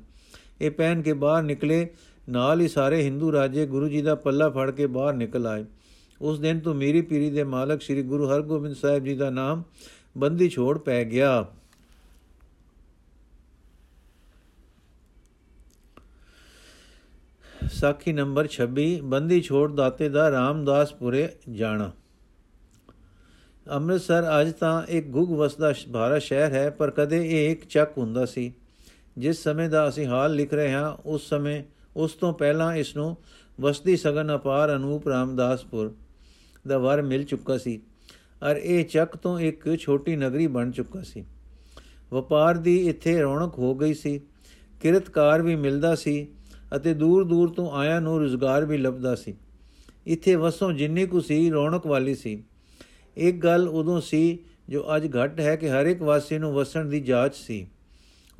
ਇਹ 0.61 0.71
ਪਹਿਨ 0.71 1.03
ਕੇ 1.03 1.13
ਬਾਹਰ 1.13 1.43
ਨਿਕਲੇ, 1.43 1.89
ਨਾਲ 2.29 2.61
ਹੀ 2.61 2.69
ਸਾਰੇ 2.69 3.03
ਹਿੰਦੂ 3.03 3.33
ਰਾਜੇ 3.33 3.67
ਗੁਰੂ 3.67 3.89
ਜੀ 3.89 4.03
ਦਾ 4.03 4.15
ਪੱਲਾ 4.15 4.49
ਫੜ 4.51 4.71
ਕੇ 4.71 4.87
ਬਾਹਰ 4.87 5.15
ਨਿਕਲ 5.15 5.47
ਆਏ। 5.47 5.65
ਉਸ 6.21 6.41
ਦਿਨ 6.41 6.61
ਤੋਂ 6.61 6.75
ਮੇਰੀ 6.75 7.01
ਪੀਰੀ 7.01 7.31
ਦੇ 7.31 7.45
ਮਾਲਕ 7.45 7.83
ਸ੍ਰੀ 7.83 8.03
ਗੁਰੂ 8.03 8.29
ਹਰਗੋਬਿੰਦ 8.29 8.75
ਸਾਹਿਬ 8.75 9.05
ਜੀ 9.05 9.15
ਦਾ 9.15 9.31
ਨਾਮ 9.31 9.63
ਬੰਦੀ 10.19 10.49
ਛੋੜ 10.49 10.79
ਪੈ 10.79 11.05
ਗਿਆ। 11.05 11.47
ਸਾਖੀ 17.81 18.13
ਨੰਬਰ 18.13 18.47
26 18.47 19.01
ਬੰਦੀ 19.03 19.41
ਛੋੜ 19.41 19.73
ਦਾਤੇ 19.73 20.09
ਦਾ 20.09 20.31
ਰਾਮਦਾਸਪੁਰੇ 20.31 21.29
ਜਾਣਾ। 21.51 21.91
ਅੰਮ੍ਰਿਤਸਰ 23.73 24.25
ਅੱਜ 24.41 24.53
ਤਾਂ 24.53 24.83
ਇੱਕ 24.89 25.07
ਗੁਗ 25.07 25.31
ਵਸਦਾ 25.33 25.73
ਭਾਰਾ 25.93 26.19
ਸ਼ਹਿਰ 26.19 26.53
ਹੈ, 26.53 26.71
ਪਰ 26.71 26.91
ਕਦੇ 26.91 27.21
ਇਹ 27.29 27.51
ਇੱਕ 27.53 27.65
ਚੱਕ 27.65 27.99
ਹੁੰਦਾ 27.99 28.25
ਸੀ। 28.25 28.53
ਜਿਸ 29.19 29.43
ਸਮੇਂ 29.43 29.69
ਦਾ 29.71 29.89
ਅਸੀਂ 29.89 30.07
ਹਾਲ 30.07 30.35
ਲਿਖ 30.35 30.55
ਰਹੇ 30.55 30.73
ਹਾਂ, 30.73 30.97
ਉਸ 31.07 31.29
ਸਮੇਂ, 31.29 31.63
ਉਸ 31.97 32.13
ਤੋਂ 32.13 32.33
ਪਹਿਲਾਂ 32.33 32.75
ਇਸ 32.75 32.97
ਨੂੰ 32.97 33.17
ਵਸਦੀ 33.61 33.97
ਸਗਨ 33.97 34.35
ਅਪਾਰ 34.35 34.77
ਅਨੂਪ 34.77 35.09
ਰਾਮਦਾਸਪੁਰ 35.09 35.95
ਦਾ 36.69 36.79
ਵਰ 36.79 37.03
ਮਿਲ 37.03 37.25
ਚੁੱਕਾ 37.25 37.59
ਸੀ, 37.59 37.81
ਔਰ 38.51 38.57
ਇਹ 38.57 38.85
ਚੱਕ 38.85 39.17
ਤੋਂ 39.17 39.39
ਇੱਕ 39.41 39.77
ਛੋਟੀ 39.79 40.17
ਨਗਰੀ 40.17 40.47
ਬਣ 40.47 40.71
ਚੁੱਕਾ 40.71 41.03
ਸੀ। 41.03 41.25
ਵਪਾਰ 42.13 42.57
ਦੀ 42.57 42.89
ਇੱਥੇ 42.89 43.21
ਰੌਣਕ 43.23 43.59
ਹੋ 43.59 43.75
ਗਈ 43.75 43.95
ਸੀ। 43.95 44.21
ਕਿਰਤਕਾਰ 44.81 45.43
ਵੀ 45.43 45.57
ਮਿਲਦਾ 45.57 45.95
ਸੀ। 45.95 46.29
ਅਤੇ 46.77 46.95
ਦੂਰ 46.95 47.25
ਦੂਰ 47.25 47.49
ਤੋਂ 47.49 47.73
ਆਇਆਂ 47.73 48.01
ਨੂੰ 48.01 48.19
ਰੋਜ਼ਗਾਰ 48.19 48.65
ਵੀ 48.65 48.77
ਲੱਭਦਾ 48.77 49.15
ਸੀ। 49.15 49.35
ਇੱਥੇ 50.07 50.35
ਵਸੋਂ 50.35 50.73
ਜਿੰਨੀ 50.73 51.07
ਕੁ 51.07 51.21
ਸੀ, 51.21 51.51
ਰੌਣਕ 51.51 51.87
ਵਾਲੀ 51.87 52.15
ਸੀ। 52.15 52.45
ਇੱਕ 53.17 53.37
ਗੱਲ 53.37 53.69
ਉਦੋਂ 53.69 54.01
ਸੀ 54.01 54.39
ਜੋ 54.69 54.85
ਅੱਜ 54.97 55.07
ਘਟ 55.07 55.41
ਹੈ 55.41 55.57
ਕਿ 55.57 55.71
ਹਰ 55.71 55.87
ਇੱਕ 55.87 56.03
ਵਾਸੀ 56.03 56.39
ਨੂੰ 56.39 56.53
ਵਸਣ 56.53 56.85
ਦੀ 56.85 57.01
ਜਾਂਚ 57.01 57.35
ਸੀ। 57.35 57.67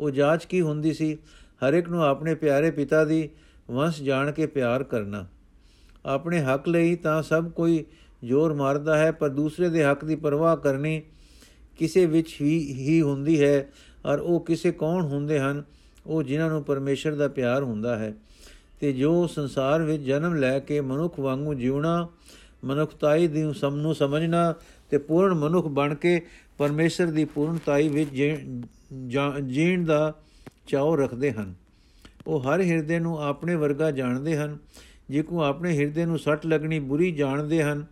ਉਹ 0.01 0.11
ਜਾਂਚ 0.11 0.45
ਕੀ 0.45 0.61
ਹੁੰਦੀ 0.61 0.93
ਸੀ? 0.93 1.19
ਹਰ 1.69 1.75
ਇੱਕ 1.75 1.89
ਨੂੰ 1.89 2.05
ਆਪਣੇ 2.05 2.35
ਪਿਆਰੇ 2.35 2.71
ਪਿਤਾ 2.71 3.05
ਦੀ 3.05 3.29
ਵੰਸ਼ 3.71 4.03
ਜਾਣ 4.03 4.33
ਕੇ 4.33 4.47
ਪਿਆਰ 4.47 4.83
ਕਰਨਾ। 4.83 5.27
ਆਪਣੇ 6.07 6.41
ਹੱਕ 6.41 6.69
ਲਈ 6.69 6.97
ਤਾਂ 6.97 7.23
ਸਭ 7.23 7.51
ਕੋਈ 7.51 7.85
ਜ਼ੋਰ 8.25 8.55
ਮਾਰਦਾ 8.55 8.99
ਹੈ, 8.99 9.13
ਪਰ 9.13 9.29
ਦੂਸਰੇ 9.29 9.69
ਦੇ 9.69 9.85
ਹੱਕ 9.85 10.05
ਦੀ 10.05 10.17
ਪਰਵਾਹ 10.17 10.57
ਕਰਨੀ 10.57 11.03
ਕਿਸੇ 11.79 12.07
ਵਿੱਚ 12.07 12.37
ਹੀ 12.41 12.73
ਹੀ 12.73 13.03
ਹੁੰਦੀ 13.03 13.43
ਹੈ, 13.43 13.69
ਔਰ 14.07 14.19
ਉਹ 14.19 14.41
ਕਿਸੇ 14.41 14.73
ਕੌਣ 14.73 15.03
ਹੁੰਦੇ 15.05 15.39
ਹਨ? 15.39 15.65
ਉਹ 16.07 16.23
ਜਿਨ੍ਹਾਂ 16.23 16.51
ਨੂੰ 16.51 16.65
ਪਰਮੇਸ਼ਰ 16.65 17.15
ਦਾ 17.15 17.29
ਪਿਆਰ 17.29 17.63
ਹੁੰਦਾ 17.63 17.99
ਹੈ। 17.99 18.15
ਤੇ 18.81 18.93
ਜੋ 18.93 19.27
ਸੰਸਾਰ 19.27 19.83
ਵਿੱਚ 19.83 20.03
ਜਨਮ 20.03 20.35
ਲੈ 20.35 20.59
ਕੇ 20.59 20.81
ਮਨੁੱਖ 20.81 21.21
ਵਾਂਗੂ 21.21 21.55
ਜਿਉਣਾ, 21.55 22.09
ਮਨੁੱਖਤਾਈ 22.65 23.29
ਦੀ 23.29 23.53
ਸਮ, 23.53 23.77
ਨੂੰ 23.77 23.95
ਸਮਝਣਾ 23.95 24.55
ਤੇ 24.91 24.99
ਪੂਰਨ 24.99 25.35
ਮਨੁੱਖ 25.35 25.67
ਬਣ 25.67 25.95
ਕੇ 25.95 26.27
ਪਰਮੇਸ਼ਰ 26.59 27.07
ਦੀ 27.07 27.25
ਪੂਰਨਤਾਈ 27.25 27.89
ਵਿੱਚ 27.89 28.11
ਜੀਣ 29.47 29.85
ਦਾ 29.85 30.15
ਚਾਅ 30.67 30.97
ਰੱਖਦੇ 30.97 31.33
ਹਨ। 31.33 31.55
ਉਹ 32.27 32.41
ਹਰ 32.41 32.61
ਹਿਰਦੇ 32.61 32.99
ਨੂੰ 32.99 33.23
ਆਪਣੇ 33.23 33.55
ਵਰਗਾ 33.55 33.91
ਜਾਣਦੇ 33.91 34.37
ਹਨ। 34.37 34.59
ਜੇ 35.11 35.23
ਕੋ 35.23 35.43
ਆਪਣੇ 35.43 35.77
ਹਿਰਦੇ 35.79 36.07
ਨੂੰ 36.07 36.19
ਸੱਟ 36.19 36.47
ਲੱਗਣੀ 36.47 36.79
ਬੁਰੀ 36.81 37.13
ਜਾਣਦੇ 37.13 37.63
ਹਨ, 37.63 37.85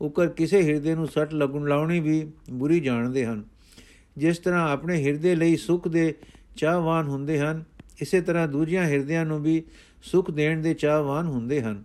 ਉਕਰ 0.00 0.26
ਕਿਸੇ 0.26 0.62
ਹਿਰਦੇ 0.62 0.94
ਨੂੰ 0.94 1.06
ਸੱਟ 1.06 1.34
ਲੱਗਣ 1.34 1.64
ਲਾਉਣੀ 1.64 2.00
ਵੀ 2.00 2.30
ਬੁਰੀ 2.50 2.80
ਜਾਣਦੇ 2.80 3.26
ਹਨ। 3.26 3.44
ਜਿਸ 4.16 4.38
ਤਰ੍ਹਾਂ 4.38 4.68
ਆਪਣੇ 4.70 5.02
ਹਿਰਦੇ 5.04 5.34
ਲਈ 5.34 5.56
ਸੁਖ 5.56 5.88
ਦੇ 5.88 6.14
ਚਾਹਵਾਨ 6.56 7.06
ਹੁੰਦੇ 7.06 7.38
ਹਨ। 7.40 7.64
ਇਸੇ 8.00 8.20
ਤਰ੍ਹਾਂ 8.20 8.48
ਦੂਜਿਆਂ 8.48 8.84
ਹਿਰਦਿਆਂ 8.84 9.24
ਨੂੰ 9.26 9.42
ਵੀ 9.42 9.62
ਸੁਖ 10.02 10.30
ਦੇਣ 10.30 10.62
ਦੇ 10.62 10.74
ਚਾਹਵਾਨ 10.74 11.26
ਹੁੰਦੇ 11.26 11.62
ਹਨ। 11.62 11.84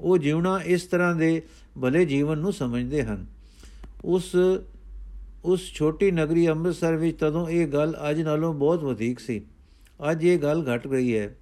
ਉਹ 0.00 0.18
ਜਿਉਣਾ 0.18 0.60
ਇਸ 0.66 0.82
ਤਰ੍ਹਾਂ 0.82 1.14
ਦੇ 1.14 1.42
ਭਲੇ 1.82 2.04
ਜੀਵਨ 2.04 2.38
ਨੂੰ 2.38 2.52
ਸਮਝਦੇ 2.52 3.02
ਹਨ। 3.02 3.26
ਉਸ 4.04 4.36
ਉਸ 5.44 5.72
ਛੋਟੀ 5.74 6.10
ਨਗਰੀ 6.10 6.48
ਅੰਮ੍ਰਿਤਸਰ 6.48 6.96
ਵਿੱਚ 6.96 7.18
ਤਦੋਂ 7.18 7.48
ਇਹ 7.48 7.66
ਗੱਲ 7.66 7.96
ਅੱਜ 8.10 8.20
ਨਾਲੋਂ 8.20 8.54
ਬਹੁਤ 8.54 8.84
ਵਧੇਕ 8.84 9.18
ਸੀ। 9.18 9.40
ਅੱਜ 10.10 10.24
ਇਹ 10.24 10.38
ਗੱਲ 10.38 10.64
ਘਟ 10.74 10.88
ਗਈ 10.88 11.16
ਹੈ। 11.16 11.36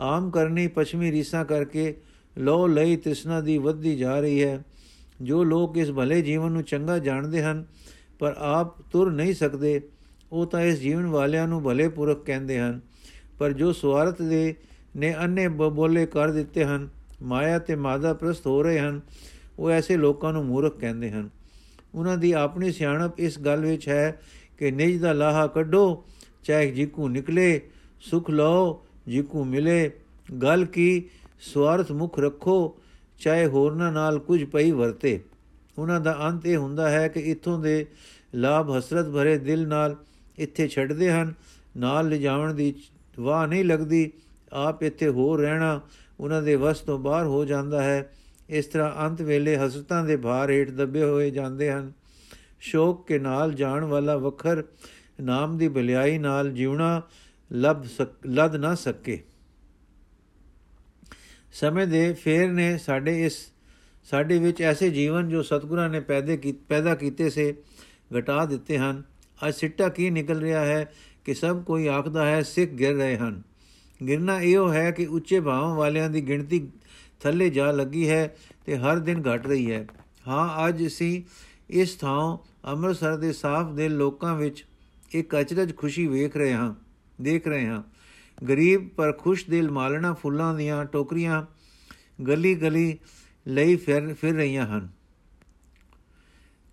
ਆਮ 0.00 0.30
ਕਰਨੀ 0.30 0.66
ਪਛਮੀ 0.66 1.12
ਰੀਸਾਂ 1.12 1.44
ਕਰਕੇ 1.44 1.94
ਲੋ 2.38 2.66
ਲਈ 2.66 2.96
ਤ੍ਰਿਸ਼ਨਾ 2.96 3.40
ਦੀ 3.40 3.58
ਵੱਧਦੀ 3.58 3.96
ਜਾ 3.96 4.20
ਰਹੀ 4.20 4.42
ਹੈ। 4.42 4.62
ਜੋ 5.22 5.44
ਲੋਕ 5.44 5.76
ਇਸ 5.76 5.90
ਭਲੇ 5.90 6.22
ਜੀਵਨ 6.22 6.52
ਨੂੰ 6.52 6.62
ਚੰਗਾ 6.62 6.98
ਜਾਣਦੇ 6.98 7.42
ਹਨ, 7.42 7.64
ਪਰ 8.18 8.34
ਆਪ 8.38 8.80
ਤੁਰ 8.82 9.12
ਨਹੀਂ 9.12 9.34
ਸਕਦੇ। 9.34 9.80
ਉਹ 10.32 10.46
ਤਾਂ 10.46 10.60
ਇਸ 10.60 10.78
ਜੀਵਨ 10.78 11.06
ਵਾਲਿਆਂ 11.06 11.48
ਨੂੰ 11.48 11.62
ਭਲੇ 11.62 11.88
ਪੁਰਖ 11.88 12.24
ਕਹਿੰਦੇ 12.24 12.60
ਹਨ। 12.60 12.80
ਪਰ 13.38 13.52
ਜੋ 13.52 13.72
ਸਵਾਰਥ 13.72 14.22
ਦੇ 14.22 14.54
ਨੇ 14.96 15.14
ਅੰਨੇ 15.24 15.48
ਬੋਲੇ 15.48 16.06
ਕਰ 16.06 16.30
ਦਿੱਤੇ 16.30 16.64
ਹਨ, 16.64 16.88
ਮਾਇਆ 17.22 17.58
ਤੇ 17.58 17.76
ਮਾਦਾ 17.76 18.14
ਪ੍ਰਸਤ 18.14 18.46
ਹੋ 18.46 18.62
ਰਹੇ 18.62 18.78
ਹਨ, 18.78 19.00
ਉਹ 19.58 19.70
ਐਸੇ 19.70 19.96
ਲੋਕਾਂ 19.96 20.32
ਨੂੰ 20.32 20.44
ਮੂਰਖ 20.44 20.80
ਕਹਿੰਦੇ 20.80 21.10
ਹਨ। 21.10 21.30
ਉਹਨਾਂ 21.94 22.16
ਦੀ 22.16 22.32
ਆਪਣੀ 22.32 22.72
ਸਿਆਣਪ 22.72 23.20
ਇਸ 23.20 23.38
ਗੱਲ 23.38 23.60
ਵਿੱਚ 23.60 23.88
ਹੈ 23.88 24.20
ਕਿ 24.58 24.70
ਨਿਜ 24.70 25.00
ਦਾ 25.00 25.12
ਲਾਹਾ 25.12 25.46
ਕੱਢੋ, 25.46 26.04
ਚਾਹੇ 26.42 26.70
ਜਿਕੂ 26.70 27.08
ਨਿਕਲੇ, 27.08 27.60
ਸੁਖ 28.00 28.30
ਲਓ, 28.30 28.86
ਜਿਕੂ 29.08 29.44
ਮਿਲੇ। 29.44 29.90
ਗੱਲ 30.42 30.64
ਕੀ, 30.64 31.04
ਸਵਾਰਥ 31.40 31.92
ਮੁਖ 31.92 32.18
ਰੱਖੋ, 32.18 32.78
ਚਾਹੇ 33.18 33.46
ਹੋਰਨਾਂ 33.46 33.92
ਨਾਲ 33.92 34.18
ਕੁਝ 34.18 34.44
ਪਈ 34.44 34.70
ਵਰਤੇ। 34.70 35.20
ਉਹਨਾਂ 35.78 36.00
ਦਾ 36.00 36.18
ਅੰਤ 36.28 36.46
ਇਹ 36.46 36.56
ਹੁੰਦਾ 36.56 36.90
ਹੈ 36.90 37.08
ਕਿ 37.08 37.20
ਇਥੋਂ 37.20 37.58
ਦੇ 37.58 37.86
ਲਾਭ 38.34 38.78
ਹਸਰਤ 38.78 39.08
ਭਰੇ 39.08 39.38
ਦਿਲ 39.38 39.68
ਨਾਲ 39.68 39.96
ਇੱਥੇ 40.38 40.68
ਛੱਡਦੇ 40.68 41.10
ਹਨ। 41.10 41.34
ਨਾਲ 41.76 42.08
ਲਿਜਾਵਣ 42.08 42.54
ਦੀ 42.54 42.74
ਵਾਹ 43.20 43.46
ਨਹੀਂ 43.46 43.64
ਲੱਗਦੀ। 43.64 44.12
ਆਪ 44.52 44.82
ਇੱਥੇ 44.82 45.08
ਹੋ 45.08 45.36
ਰਹਿਣਾ 45.36 45.80
ਉਹਨਾਂ 46.20 46.42
ਦੇ 46.42 46.56
ਵਸ 46.56 46.80
ਤੋਂ 46.80 46.98
ਬਾਹਰ 46.98 47.26
ਹੋ 47.26 47.44
ਜਾਂਦਾ 47.44 47.82
ਹੈ। 47.82 48.12
ਇਸ 48.48 48.66
ਤਰ੍ਹਾਂ 48.66 49.08
ਅੰਤ 49.08 49.22
ਵੇਲੇ 49.22 49.56
ਹਸਰਤਾਂ 49.56 50.04
ਦੇ 50.04 50.16
ਭਾਰ 50.16 50.50
ਹੇਠ 50.50 50.70
ਦੱਬੇ 50.70 51.02
ਹੋਏ 51.02 51.30
ਜਾਂਦੇ 51.30 51.72
ਹਨ। 51.72 51.92
ਸ਼ੋਕ 52.60 53.06
ਕੇ 53.06 53.18
ਨਾਲ 53.18 53.54
ਜਾਣ 53.54 53.84
ਵਾਲਾ 53.84 54.16
ਵਖਰ 54.16 54.64
ਨਾਮ 55.20 55.58
ਦੀ 55.58 55.68
ਭਲਾਈ 55.68 56.18
ਨਾਲ 56.18 56.50
ਜੀਵਣਾ 56.50 57.02
ਲੱਭ 57.52 57.84
ਲੱਦ 58.26 58.56
ਨਾ 58.56 58.74
ਸਕੇ। 58.74 59.22
ਸਮੇਂ 61.52 61.86
ਦੇ 61.86 62.12
ਫੇਰ 62.12 62.52
ਨੇ 62.52 62.78
ਸਾਡੇ 62.78 63.26
ਇਸ, 63.26 63.52
ਸਾਡੇ 64.04 64.38
ਵਿੱਚ 64.38 64.62
ਐਸੇ 64.62 64.90
ਜੀਵਨ 64.90 65.28
ਜੋ 65.28 65.42
ਸਤਗੁਰਾਂ 65.42 65.88
ਨੇ 65.88 66.00
ਪੈਦੇ 66.00 66.54
ਪੈਦਾ 66.68 66.94
ਕੀਤੇ 66.94 67.30
ਸੇ, 67.30 67.56
ਘਟਾ 68.18 68.44
ਦਿੱਤੇ 68.44 68.78
ਹਨ। 68.78 69.02
ਅੱਜ 69.46 69.54
ਸਿੱਟਾ 69.54 69.88
ਕੀ 69.88 70.10
ਨਿਕਲ 70.10 70.40
ਰਿਹਾ 70.40 70.64
ਹੈ 70.64 70.92
ਕਿ 71.24 71.34
ਸਭ 71.34 71.62
ਕੋਈ 71.62 71.86
ਆਖਦਾ 71.86 72.26
ਹੈ, 72.26 72.42
ਸਿੱਖ 72.42 72.70
ਗਿਰ 72.70 72.94
ਰਹੇ 72.94 73.16
ਹਨ। 73.16 73.42
ਗਿਰਨਾ 74.00 74.40
ਇਹੋ 74.40 74.72
ਹੈ 74.72 74.90
ਕਿ 74.90 75.06
ਉੱਚੇ 75.06 75.40
ਭਾਵਾਂ 75.40 75.74
ਵਾਲਿਆਂ 75.74 76.10
ਦੀ 76.10 76.20
ਗਿਣਤੀ 76.28 76.68
ਥੱਲੇ 77.20 77.50
ਜਾ 77.50 77.70
ਲੱਗੀ 77.72 78.08
ਹੈ 78.08 78.36
ਤੇ 78.66 78.76
ਹਰ 78.76 78.98
ਦਿਨ 78.98 79.22
ਘਟ 79.22 79.46
ਰਹੀ 79.46 79.70
ਹੈ। 79.72 79.86
ਹਾਂ, 80.28 80.68
ਅੱਜ 80.68 80.86
ਅਸੀਂ 80.86 81.22
ਇਸ 81.70 81.94
ਥਾਂ 81.94 82.38
ਅੰਮ੍ਰਿਤਸਰ 82.66 83.16
ਦੇ 83.16 83.32
ਸਾਫ਼ 83.32 83.72
ਦਿਲ 83.72 83.96
ਲੋਕਾਂ 83.96 84.34
ਵਿੱਚ 84.36 84.64
ਇੱਕ 85.10 85.40
ਅਚਰਜ 85.40 85.76
ਖੁਸ਼ੀ 85.76 86.06
ਵੇਖ 86.06 86.36
ਰਹੇ 86.36 86.52
ਹਾਂ, 86.52 86.74
ਦੇਖ 87.20 87.46
ਰਹੇ 87.48 87.66
ਹਾਂ। 87.66 87.82
ਗਰੀਬ 88.48 88.88
ਪਰ 88.88 89.12
ਖੁਸ਼ 89.12 89.44
ਦਿਲ 89.50 89.70
ਮਾਲਣਾ 89.70 90.12
ਫੁੱਲਾਂ 90.14 90.54
ਦੀਆਂ 90.54 90.84
ਟੋਕਰੀਆਂ 90.84 91.42
ਗਲੀ 92.22 92.54
ਗਲੀ 92.54 92.98
ਲਈ 93.48 93.76
ਫਿਰ 93.76 94.14
ਫਿਰ 94.14 94.34
ਰਹੀਆਂ 94.34 94.66
ਹਨ। 94.66 94.88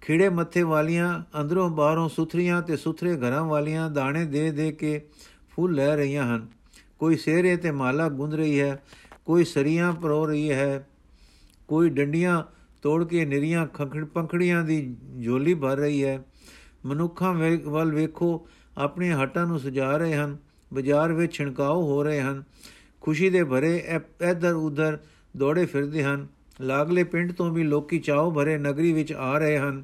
ਖਿੜੇ 0.06 0.28
ਮੱਥੇ 0.30 0.62
ਵਾਲੀਆਂ 0.64 1.24
ਅੰਦਰੋਂ 1.42 1.70
ਬਾਹਰੋਂ 1.70 2.10
ਸੁਥਰੀਆਂ 2.10 2.62
ਤੇ 2.62 2.76
ਸੁਥਰੇ 2.78 3.16
ਘਰਾਂ 3.18 3.44
ਵਾਲੀਆਂ 3.44 3.90
ਦਾਣੇ 3.90 4.26
ਦੇ 4.26 4.50
ਦੇ 4.52 4.72
ਕੇ 4.72 5.00
ਫੁੱਲ 5.50 5.74
ਲੈ 5.74 5.96
ਰਹੀਆਂ 5.96 6.26
ਹਨ। 6.26 6.48
ਕੋਈ 7.00 7.16
ਸੇਰੇ 7.16 7.56
ਤੇ 7.58 7.72
ਮਾਲਾ 7.72 8.08
ਗੁੰਦ 8.10 8.34
ਰਹੀ 8.34 8.60
ਹੈ, 8.60 8.84
ਕੋਈ 9.26 9.44
ਸਰੀਆਂ 9.44 9.92
ਪਰੋ 9.94 10.26
ਰਹੀ 10.26 10.52
ਹੈ, 10.52 10.88
ਕੋਈ 11.68 11.90
ਡੰਡੀਆਂ 11.90 12.44
ਤੋੜ 12.84 13.04
ਕੇ 13.04 13.26
ਨਿਰੀਆਂ 13.26 13.66
ਖੰਖੜ 13.68 14.04
ਪੰਖੜੀਆਂ 14.06 14.64
ਦੀ 14.64 14.96
ਝੋਲੀ 15.26 15.54
ਭਰ 15.54 15.78
ਰਹੀ 15.78 16.04
ਹੈ। 16.04 16.20
ਮਨੁੱਖਾਂ 16.86 17.34
ਵੱਲ 17.66 17.92
ਵੇਖੋ, 17.92 18.48
ਆਪਣੇ 18.78 19.12
ਹੱਟਾਂ 19.14 19.48
ਨੂੰ 19.48 19.60
ਸਜਾ 19.60 19.96
ਰਹੇ 19.98 20.16
ਹਨ, 20.16 20.38
ਬਾਜ਼ਾਰ 20.72 21.14
ਵਿੱਚ 21.14 21.34
ਛਿਣਕਾਓ 21.34 21.82
ਹੋ 21.84 22.02
ਰਹੇ 22.04 22.22
ਹਨ, 22.22 22.44
ਖੁਸ਼ੀ 23.02 23.30
ਦੇ 23.30 23.44
ਭਰੇ 23.44 23.76
ਇੱਧਰ 24.22 24.54
ਉੱਧਰ 24.54 25.00
ਦੌੜੇ 25.38 25.66
ਫਿਰਦੇ 25.66 26.04
ਹਨ। 26.04 26.28
ਲਾਗਲੇ 26.62 27.04
ਪਿੰਡ 27.04 27.32
ਤੋਂ 27.32 27.52
ਵੀ 27.52 27.64
ਲੋਕੀ 27.64 28.00
ਚਾਉ 28.00 28.32
ਭਰੇ 28.32 28.58
ਨਗਰੀ 28.58 28.94
ਵਿੱਚ 28.94 29.14
ਆ 29.14 29.38
ਰਹੇ 29.38 29.58
ਹਨ। 29.58 29.84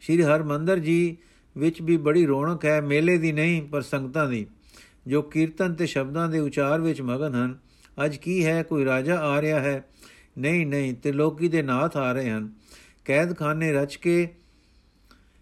ਸ਼੍ਰੀ 0.00 0.22
ਹਰਮੰਦਰ 0.22 0.78
ਜੀ 0.78 1.16
ਵਿੱਚ 1.56 1.82
ਵੀ 1.82 1.96
ਬੜੀ 1.96 2.26
ਰੌਣਕ 2.26 2.64
ਹੈ, 2.64 2.80
ਮੇਲੇ 2.80 3.18
ਦੀ 3.18 3.32
ਨਹੀਂ, 3.32 3.62
ਪਰ 3.62 3.82
ਸੰਗਤਾਂ 3.82 4.28
ਦੀ, 4.28 4.46
ਜੋ 5.06 5.22
ਕੀਰਤਨ 5.22 5.74
ਤੇ 5.74 5.86
ਸ਼ਬਦਾਂ 5.86 6.28
ਦੇ 6.28 6.38
ਉਚਾਰ 6.38 6.80
ਵਿੱਚ 6.80 7.02
ਮਗਨ 7.02 7.34
ਹਨ। 7.34 7.58
ਅੱਜ 8.04 8.16
ਕੀ 8.16 8.44
ਹੈ, 8.44 8.62
ਕੋਈ 8.62 8.84
ਰਾਜਾ 8.84 9.20
ਆ 9.20 9.42
ਰਿਹਾ 9.42 9.60
ਹੈ? 9.60 9.84
ਨਹੀਂ 10.38 10.66
ਨਹੀਂ 10.66 10.94
ਤੇ 10.94 11.12
ਲੋਕੀ 11.12 11.48
ਦੇ 11.48 11.62
ਨਾਥ 11.62 11.96
ਆ 11.96 12.12
ਰਹੇ 12.12 12.30
ਹਨ। 12.30 12.52
ਕੈਦਖਾਨੇ 13.04 13.72
ਰਚ 13.72 13.96
ਕੇ 13.96 14.34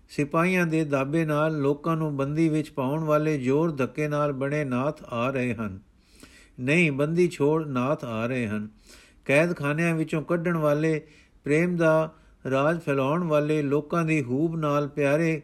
ਸਿਪਾਹੀਆਂ 0.09 0.67
ਦੇ 0.67 0.85
ਦਾਬੇ 0.85 1.25
ਨਾਲ 1.25 1.61
ਲੋਕਾਂ 1.61 1.97
ਨੂੰ 1.97 2.17
ਬੰਦੀ 2.17 2.49
ਵਿੱਚ 2.49 2.71
ਪਾਉਣ 2.71 3.05
ਵਾਲੇ 3.05 3.39
ਜ਼ੋਰ 3.39 3.71
ਧੱਕੇ 3.71 4.09
ਨਾਲ 4.09 4.33
ਬਣੇ 4.33 4.65
ਨਾਥ 4.65 5.05
ਆ 5.05 5.31
ਰਹੇ 5.31 5.55
ਹਨ। 5.55 5.79
ਨਹੀਂ, 6.61 6.93
ਬੰਦੀ 6.93 7.29
ਛੋੜ 7.29 7.67
ਨਾਥ 7.67 8.05
ਆ 8.05 8.27
ਰਹੇ 8.27 8.47
ਹਨ। 8.47 8.69
ਕੈਦਖਾਨਿਆਂ 9.25 9.95
ਵਿੱਚੋਂ 9.95 10.23
ਕੱਢਣ 10.23 10.57
ਵਾਲੇ 10.57 11.01
ਪ੍ਰੇਮ 11.45 11.77
ਦਾ 11.77 12.15
ਰਾਜ 12.51 12.81
ਫੈਲਾਉਣ 12.81 13.25
ਵਾਲੇ 13.25 13.63
ਲੋਕਾਂ 13.63 14.05
ਦੀ 14.05 14.23
ਹੂਬ 14.23 14.57
ਨਾਲ 14.57 14.89
ਪਿਆਰੇ 14.89 15.43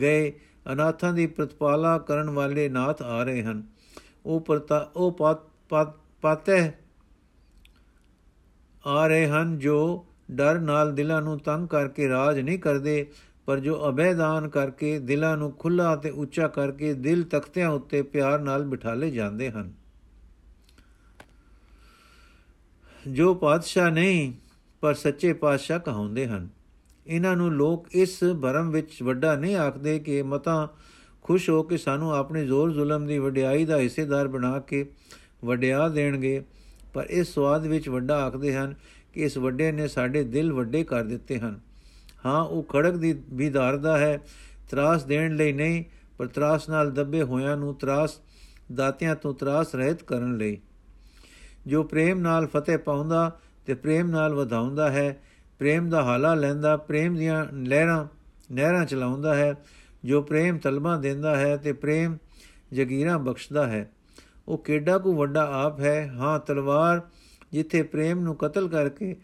ਗਏ 0.00 0.32
ਅਨਾਥਾਂ 0.72 1.12
ਦੀ 1.12 1.26
ਪ੍ਰਤਪਾਲਾ 1.26 1.98
ਕਰਨ 1.98 2.30
ਵਾਲੇ 2.30 2.68
ਨਾਥ 2.68 3.02
ਆ 3.02 3.22
ਰਹੇ 3.22 3.42
ਹਨ। 3.42 3.62
ਉਹ 4.26 4.40
ਪਰਤਾ, 4.40 4.90
ਉਹ 4.96 5.12
ਪਾਤੇ 6.22 6.70
ਆ 8.86 9.06
ਰਹੇ 9.06 9.26
ਹਨ 9.26 9.58
ਜੋ 9.58 10.06
ਡਰ 10.30 10.58
ਨਾਲ 10.58 10.94
ਦਿਲਾਂ 10.94 11.20
ਨੂੰ 11.22 11.38
ਤੰਗ 11.38 11.68
ਕਰਕੇ 11.68 12.08
ਰਾਜ 12.08 12.40
ਨਹੀਂ 12.40 12.58
ਕਰਦੇ, 12.58 13.06
ਪਰ 13.46 13.60
ਜੋ 13.60 13.88
ਅਬੈਦਾਨ 13.88 14.48
ਕਰਕੇ 14.48 14.98
ਦਿਲਾਂ 14.98 15.36
ਨੂੰ 15.36 15.52
ਖੁੱਲਾ 15.52 15.94
ਤੇ 15.96 16.10
ਉੱਚਾ 16.10 16.48
ਕਰਕੇ 16.48 16.92
ਦਿਲ 16.94 17.22
ਤਖਤਿਆਂ 17.22 17.70
ਉੱਤੇ 17.70 18.02
ਪਿਆਰ 18.02 18.38
ਨਾਲ 18.38 18.64
ਬਿਠਾਲੇ 18.64 19.10
ਜਾਂਦੇ 19.10 19.50
ਹਨ। 19.50 19.72
ਜੋ 23.08 23.34
ਪਾਤਸ਼ਾਹ 23.34 23.90
ਨਹੀਂ 23.90 24.32
ਪਰ 24.84 24.94
ਸੱਚੇ 24.94 25.32
ਪਾਤਸ਼ਾਹ 25.32 25.78
ਕਹਾਉਂਦੇ 25.78 26.26
ਹਨ। 26.26 26.48
ਇਹਨਾਂ 27.06 27.36
ਨੂੰ 27.36 27.52
ਲੋਕ 27.52 27.88
ਇਸ 27.92 28.24
ਭਰਮ 28.42 28.70
ਵਿੱਚ 28.70 29.02
ਵੱਡਾ 29.02 29.36
ਨਹੀਂ 29.36 29.56
ਆਖਦੇ 29.56 29.98
ਕਿ 29.98 30.22
ਮਤਾਂ 30.22 30.68
ਖੁਸ਼ 31.22 31.50
ਹੋ 31.50 31.62
ਕੇ 31.62 31.76
ਸਾਨੂੰ 31.76 32.14
ਆਪਣੇ 32.14 32.44
ਜ਼ੋਰ 32.44 32.72
ਜ਼ੁਲਮ 32.72 33.06
ਦੀ 33.06 33.18
ਵਡਿਆਈ 33.18 33.64
ਦਾ 33.64 33.78
ਹਿੱਸੇਦਾਰ 33.78 34.28
ਬਣਾ 34.28 34.58
ਕੇ 34.58 34.86
ਵਡਿਆ 35.44 35.88
ਦੇਣਗੇ। 35.88 36.44
ਪਰ 36.94 37.06
ਇਸ 37.10 37.34
ਸਵਾਦ 37.34 37.66
ਵਿੱਚ 37.66 37.88
ਵੱਡਾ 37.88 38.24
ਆਖਦੇ 38.24 38.56
ਹਨ 38.56 38.74
ਕਿ 39.12 39.20
ਇਸ 39.20 39.38
ਵੱਡੇ 39.38 39.72
ਨੇ 39.72 39.88
ਸਾਡੇ 39.88 40.24
ਦਿਲ 40.24 40.52
ਵੱਡੇ 40.52 40.84
ਕਰ 40.84 41.02
ਦਿੱਤੇ 41.02 41.38
ਹਨ। 41.38 41.60
ਹਾਂ, 42.26 42.44
ਉਹ 42.44 42.62
ਖੜਕ 42.62 42.92
ਦੀ 42.92 43.22
ਵੀ 43.32 43.50
ਧਾਰਦਾ 43.50 43.98
ਹੈ, 43.98 44.20
ਤਰਾਸ 44.70 45.04
ਦੇਣ 45.04 45.36
ਲਈ 45.36 45.52
ਨਹੀਂ, 45.52 45.84
ਪਰ 46.18 46.26
ਤਰਾਸ 46.26 46.68
ਨਾਲ 46.68 46.90
ਦੱਬੇ 46.90 47.22
ਹੋਇਆਂ 47.22 47.56
ਨੂੰ 47.56 47.74
ਤਰਾਸ, 47.74 48.18
ਦਾਤਿਆਂ 48.74 49.16
ਤੋਂ 49.16 49.34
ਤਰਾਸ 49.34 49.74
ਰਹਿਤ 49.74 50.02
ਕਰਨ 50.02 50.36
ਲਈ। 50.36 50.58
ਜੋ 51.66 51.82
ਪ੍ਰੇਮ 51.82 52.20
ਨਾਲ 52.20 52.46
ਫਤਿਹ 52.46 52.78
ਪਾਉਂਦਾ 52.78 53.40
ਤੇ 53.66 53.74
ਪ੍ਰੇਮ 53.74 54.10
ਨਾਲ 54.10 54.34
ਵਧਾਉਂਦਾ 54.34 54.90
ਹੈ, 54.90 55.16
ਪ੍ਰੇਮ 55.58 55.88
ਦਾ 55.90 56.02
ਹਾਲਾ 56.02 56.34
ਲੈਂਦਾ, 56.34 56.76
ਪ੍ਰੇਮ 56.76 57.16
ਦੀਆਂ 57.16 57.44
ਲਹਿਰਾਂ, 57.52 58.06
ਨਹਿਰਾਂ 58.52 58.84
ਚਲਾਉਂਦਾ 58.84 59.34
ਹੈ, 59.34 59.54
ਜੋ 60.04 60.22
ਪ੍ਰੇਮ 60.22 60.58
ਤਲਬਾ 60.58 60.96
ਦਿੰਦਾ 60.96 61.36
ਹੈ 61.36 61.56
ਤੇ 61.56 61.72
ਪ੍ਰੇਮ 61.72 62.16
ਜਗੀਰਾਂ 62.72 63.18
ਬਖਸ਼ਦਾ 63.18 63.66
ਹੈ। 63.66 63.90
ਉਹ 64.48 64.58
ਕਿੱਡਾ 64.58 64.98
ਕੋ 64.98 65.12
ਵੱਡਾ 65.14 65.46
ਆਪ 65.54 65.80
ਹੈ? 65.80 66.06
ਹਾਂ, 66.08 66.38
ਤਲਵਾਰ 66.38 67.00
ਜਿੱਥੇ 67.52 67.82
ਪ੍ਰੇਮ 67.82 68.20
ਨੂੰ 68.20 68.36
ਕਤਲ 68.36 68.68
ਕਰਕੇ 68.68 69.16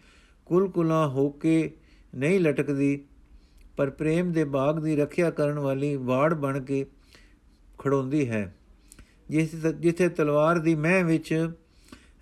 ਕੁਲਕੁਲਾ 0.45 1.07
ਹੋ 1.07 1.29
ਕੇ 1.29 1.71
ਨਹੀਂ 2.15 2.39
ਲਟਕਦੀ, 2.39 3.03
ਪਰ 3.77 3.89
ਪ੍ਰੇਮ 3.89 4.31
ਦੇ 4.31 4.43
ਬਾਗ 4.43 4.79
ਦੀ 4.79 4.95
ਰੱਖਿਆ 4.95 5.29
ਕਰਨ 5.29 5.59
ਵਾਲੀ 5.59 5.95
ਵਾੜ 5.95 6.33
ਬਣ 6.33 6.59
ਕੇ 6.59 6.85
ਖੜੋਂਦੀ 7.79 8.29
ਹੈ। 8.29 8.55
ਜਿੱਥੇ 9.79 10.09
ਤਲਵਾਰ 10.09 10.59
ਦੀ 10.59 10.75
ਮਹਿ 10.75 11.03
ਵਿੱਚ 11.03 11.51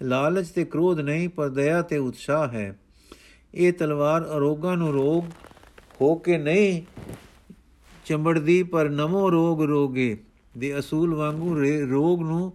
ਲਾਲਚ 0.01 0.49
ਤੇ 0.49 0.65
ਕ੍ਰੋਧ 0.65 0.99
ਨਹੀਂ, 0.99 1.29
ਪਰ 1.29 1.49
ਦਇਆ 1.49 1.81
ਤੇ 1.81 1.97
ਉਤਸ਼ਾਹ 1.97 2.47
ਹੈ। 2.47 2.79
ਇਹ 3.53 3.73
ਤਲਵਾਰ 3.73 4.25
ਅਰੋਗਾਂ 4.37 4.77
ਨੂੰ 4.77 4.93
ਰੋਗ 4.93 5.23
ਹੋ 6.01 6.15
ਕੇ 6.15 6.37
ਨਹੀਂ 6.37 6.81
ਚੰਬੜਦੀ, 8.05 8.63
ਪਰ 8.63 8.89
ਨਮੋ 8.89 9.29
ਰੋਗ 9.31 9.63
ਰੋਗੇ। 9.63 10.17
ਦੇ 10.57 10.79
ਅਸੂਲ 10.79 11.15
ਵਾਂਗੂ 11.15 11.55
ਰੋਗ 11.89 12.21
ਨੂੰ 12.21 12.53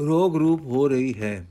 ਰੋਗ 0.00 0.36
ਰੂਪ 0.36 0.60
ਹੋ 0.60 0.88
ਰਹੀ 0.88 1.14
ਹੈ। 1.20 1.46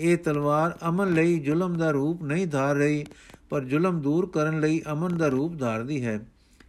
ਇਹ 0.00 0.16
ਤਲਵਾਰ 0.16 0.78
ਅਮਨ 0.88 1.12
ਲਈ 1.14 1.38
ਜ਼ੁਲਮ 1.38 1.76
ਦਾ 1.78 1.90
ਰੂਪ 1.90 2.22
ਨਹੀਂ 2.22 2.46
ਧਾਰ 2.46 2.76
ਰਹੀ, 2.76 3.04
ਪਰ 3.50 3.64
ਜ਼ੁਲਮ 3.64 4.00
ਦੂਰ 4.00 4.26
ਕਰਨ 4.26 4.60
ਲਈ 4.60 4.82
ਅਮਨ 4.92 5.16
ਦਾ 5.16 5.28
ਰੂਪ 5.28 5.58
ਧਾਰਦੀ 5.58 6.04
ਹੈ। 6.04 6.20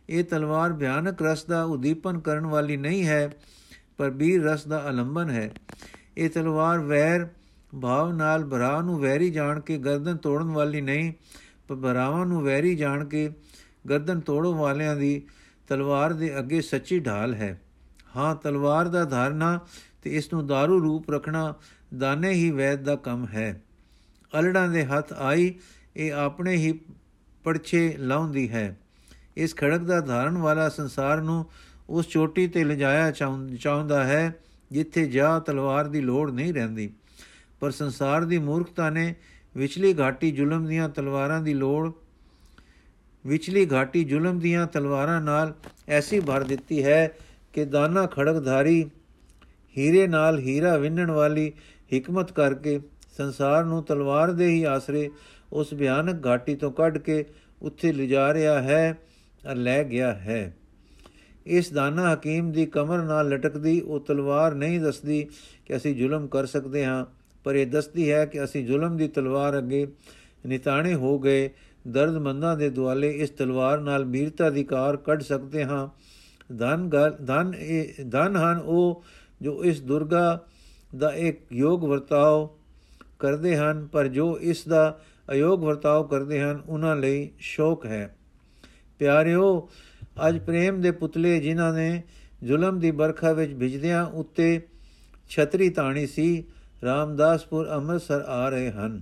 ਇਹ 0.09 0.23
ਤਲਵਾਰ 0.23 0.73
ਭਿਆਨਕ 0.73 1.21
ਰਸ 1.21 1.43
ਦਾ 1.45 1.63
ਉਦੀਪਨ 1.63 2.19
ਕਰਨ 2.19 2.45
ਵਾਲੀ 2.45 2.77
ਨਹੀਂ 2.77 3.03
ਹੈ, 3.05 3.29
ਪਰ 3.97 4.09
ਬੀਰ 4.09 4.43
ਰਸ 4.43 4.67
ਦਾ 4.67 4.89
ਅਲੰਬਨ 4.89 5.29
ਹੈ। 5.29 5.51
ਇਹ 6.17 6.29
ਤਲਵਾਰ 6.29 6.79
ਵੈਰ 6.79 7.27
ਭਾਵ 7.73 8.11
ਨਾਲ 8.11 8.43
ਭਰਾ 8.45 8.81
ਨੂੰ 8.81 8.99
ਵੈਰੀ 8.99 9.29
ਜਾਣ 9.29 9.59
ਕੇ 9.59 9.77
ਗਰਦਨ 9.77 10.17
ਤੋੜਨ 10.17 10.47
ਵਾਲੀ 10.47 10.81
ਨਹੀਂ, 10.81 11.11
ਪਰ 11.67 11.75
ਭਰਾਵਾਂ 11.75 12.25
ਨੂੰ 12.25 12.41
ਵੈਰੀ 12.43 12.75
ਜਾਣ 12.75 13.05
ਕੇ 13.05 13.29
ਗਰਦਨ 13.89 14.19
ਤੋੜਨ 14.19 14.53
ਵਾਲਿਆਂ 14.53 14.95
ਦੀ 14.95 15.21
ਤਲਵਾਰ 15.67 16.13
ਦੇ 16.13 16.37
ਅੱਗੇ 16.39 16.61
ਸੱਚੀ 16.61 16.99
ਢਾਲ 16.99 17.33
ਹੈ। 17.33 17.59
ਹਾਂ, 18.15 18.35
ਤਲਵਾਰ 18.35 18.87
ਦਾ 18.87 19.03
ਧਾਰਨਾ 19.05 19.59
ਤੇ 20.01 20.15
ਇਸ 20.15 20.33
ਨੂੰ 20.33 20.41
दारू 20.41 20.79
ਰੂਪ 20.81 21.11
ਰੱਖਣਾ 21.11 21.53
ਦਾਨੇ 21.97 22.31
ਹੀ 22.31 22.49
ਵੈਦ 22.51 22.83
ਦਾ 22.83 22.95
ਕੰਮ 22.95 23.25
ਹੈ। 23.27 23.61
ਅਲੜਾਂ 24.39 24.67
ਦੇ 24.69 24.85
ਹੱਥ 24.85 25.13
ਆਈ, 25.13 25.53
ਇਹ 25.95 26.13
ਆਪਣੇ 26.13 26.55
ਹੀ 26.55 26.79
ਪੜਛੇ 27.43 27.95
ਲਾਉਂਦੀ 27.97 28.49
ਹੈ। 28.49 28.77
ਇਸ 29.37 29.55
ਖੜਕ 29.55 29.79
ਦਾ 29.79 29.99
ਧਾਰਨ 30.01 30.37
ਵਾਲਾ 30.37 30.69
ਸੰਸਾਰ 30.69 31.21
ਨੂੰ 31.21 31.45
ਉਸ 31.89 32.07
ਚੋਟੀ 32.07 32.47
ਤੇ 32.47 32.63
ਲਿਜਾਇਆ 32.63 33.11
ਚਾਹੁੰਦਾ 33.11 34.03
ਹੈ, 34.03 34.33
ਜਿੱਥੇ 34.71 35.05
ਜਾ 35.05 35.39
ਤਲਵਾਰ 35.39 35.87
ਦੀ 35.87 36.01
ਲੋੜ 36.01 36.31
ਨਹੀਂ 36.31 36.53
ਰਹਿੰਦੀ। 36.53 36.89
ਪਰ 37.59 37.71
ਸੰਸਾਰ 37.71 38.25
ਦੀ 38.25 38.37
ਮੂਰਖਤਾ 38.37 38.89
ਨੇ 38.89 39.15
ਵਿਚਲੀ 39.57 39.93
ਘਾਟੀ 39.99 40.31
ਜ਼ੁਲਮ 40.31 40.65
ਦੀਆਂ 40.65 40.89
ਤਲਵਾਰਾਂ 40.89 41.41
ਦੀ 41.41 41.53
ਲੋੜ, 41.53 41.91
ਵਿਚਲੀ 43.27 43.65
ਘਾਟੀ 43.71 44.03
ਜ਼ੁਲਮ 44.03 44.39
ਦੀਆਂ 44.39 44.67
ਤਲਵਾਰਾਂ 44.67 45.21
ਨਾਲ 45.21 45.53
ਐਸੀ 45.89 46.19
ਭਰ 46.19 46.43
ਦਿੱਤੀ 46.43 46.83
ਹੈ 46.83 47.17
ਕਿ 47.53 47.65
ਦਾਨਾ 47.65 48.05
ਖੜਕਧਾਰੀ 48.05 48.89
ਹੀਰੇ 49.77 50.07
ਨਾਲ 50.07 50.39
ਹੀਰਾ 50.39 50.77
ਵਿੰਨਣ 50.77 51.11
ਵਾਲੀ 51.11 51.53
ਹਕਮਤ 51.97 52.31
ਕਰਕੇ 52.31 52.79
ਸੰਸਾਰ 53.17 53.65
ਨੂੰ 53.65 53.83
ਤਲਵਾਰ 53.83 54.31
ਦੇ 54.31 54.47
ਹੀ 54.47 54.63
ਆਸਰੇ 54.63 55.09
ਉਸ 55.53 55.73
ਭਿਆਨਕ 55.73 56.27
ਘਾਟੀ 56.27 56.55
ਤੋਂ 56.55 56.71
ਕੱਢ 56.71 56.97
ਕੇ 56.97 57.25
ਉੱਥੇ 57.61 57.91
ਲਿਜਾ 57.91 58.33
ਰਿਹਾ 58.33 58.61
ਹੈ 58.61 58.99
ਅਰ 59.51 59.55
ਲੈ 59.55 59.83
ਗਿਆ 59.83 60.13
ਹੈ। 60.13 60.55
ਇਸ 61.45 61.71
ਦਾਨਾ 61.73 62.13
ਹਕੀਮ 62.13 62.51
ਦੀ 62.51 62.65
ਕਮਰ 62.65 63.01
ਨਾਲ 63.01 63.29
ਲਟਕਦੀ 63.29 63.81
ਉਹ 63.81 63.99
ਤਲਵਾਰ 63.99 64.55
ਨਹੀਂ 64.55 64.79
ਦੱਸਦੀ 64.81 65.27
ਕਿ 65.65 65.75
ਅਸੀਂ 65.75 65.95
ਜ਼ੁਲਮ 65.95 66.27
ਕਰ 66.27 66.45
ਸਕਦੇ 66.45 66.85
ਹਾਂ। 66.85 67.05
ਪਰ 67.43 67.55
ਇਹ 67.55 67.67
ਦੱਸਦੀ 67.67 68.11
ਹੈ 68.11 68.25
ਕਿ 68.25 68.43
ਅਸੀਂ 68.43 68.65
ਜ਼ੁਲਮ 68.65 68.97
ਦੀ 68.97 69.07
ਤਲਵਾਰ 69.07 69.57
ਅੱਗੇ 69.57 69.87
ਨਿਤਾਣੇ 70.45 70.93
ਹੋ 70.93 71.19
ਗਏ। 71.19 71.49
ਦਰਦਮੰਦਾਂ 71.87 72.57
ਦੇ 72.57 72.69
ਦੁਆਲੇ 72.69 73.09
ਇਸ 73.11 73.29
ਤਲਵਾਰ 73.29 73.79
ਨਾਲ 73.79 74.05
ਮੀਰਤਾ 74.05 74.49
ਦੀ 74.49 74.63
ਕਾਰ 74.63 74.97
ਕੱਢ 74.97 75.21
ਸਕਦੇ 75.21 75.63
ਹਾਂ। 75.65 75.87
ਧਨ 76.57 76.89
ਧਨ 77.25 77.53
ਇਹ, 77.59 78.05
ਧਨ 78.09 78.35
ਹਨ 78.35 78.57
ਉਹ 78.57 79.03
ਜੋ 79.41 79.63
ਇਸ 79.63 79.81
ਦੁਰਗਾ 79.81 80.45
ਦਾ 80.97 81.09
ਇੱਕ 81.09 81.39
ਯੋਗ 81.53 81.83
ਵਰਤਾਓ 81.85 82.59
ਕਰਦੇ 83.19 83.57
ਹਨ, 83.57 83.87
ਪਰ 83.87 84.07
ਜੋ 84.07 84.39
ਇਸ 84.41 84.67
ਦਾ 84.67 84.99
ਅਯੋਗ 85.31 85.63
ਵਰਤਾਓ 85.63 86.03
ਕਰਦੇ 86.03 86.41
ਹਨ, 86.41 86.61
ਉਹਨਾਂ 86.67 86.95
ਲਈ 86.95 87.29
ਸ਼ੋਕ 87.39 87.85
ਹੈ। 87.85 88.15
ਪਿਆਰਿਓ, 88.99 89.69
ਅੱਜ 90.27 90.39
ਪ੍ਰੇਮ 90.39 90.81
ਦੇ 90.81 90.91
ਪੁਤਲੇ 90.91 91.39
ਜਿਨ੍ਹਾਂ 91.39 91.73
ਨੇ 91.73 92.03
ਜ਼ੁਲਮ 92.43 92.79
ਦੀ 92.79 92.91
ਬਰਖਾ 92.91 93.31
ਵਿੱਚ 93.31 93.53
ਭਿਜਦਿਆਂ 93.53 94.05
ਉੱਤੇ 94.05 94.61
ਛਤਰੀ 95.29 95.69
ਤਾਣੀ 95.69 96.07
ਸੀ 96.07 96.43
ਰਾਮਦਾਸਪੁਰ 96.85 97.69
ਅੰਮ੍ਰਿਤਸਰ 97.69 98.21
ਆ 98.21 98.49
ਰਹੇ 98.49 98.71
ਹਨ। 98.71 99.01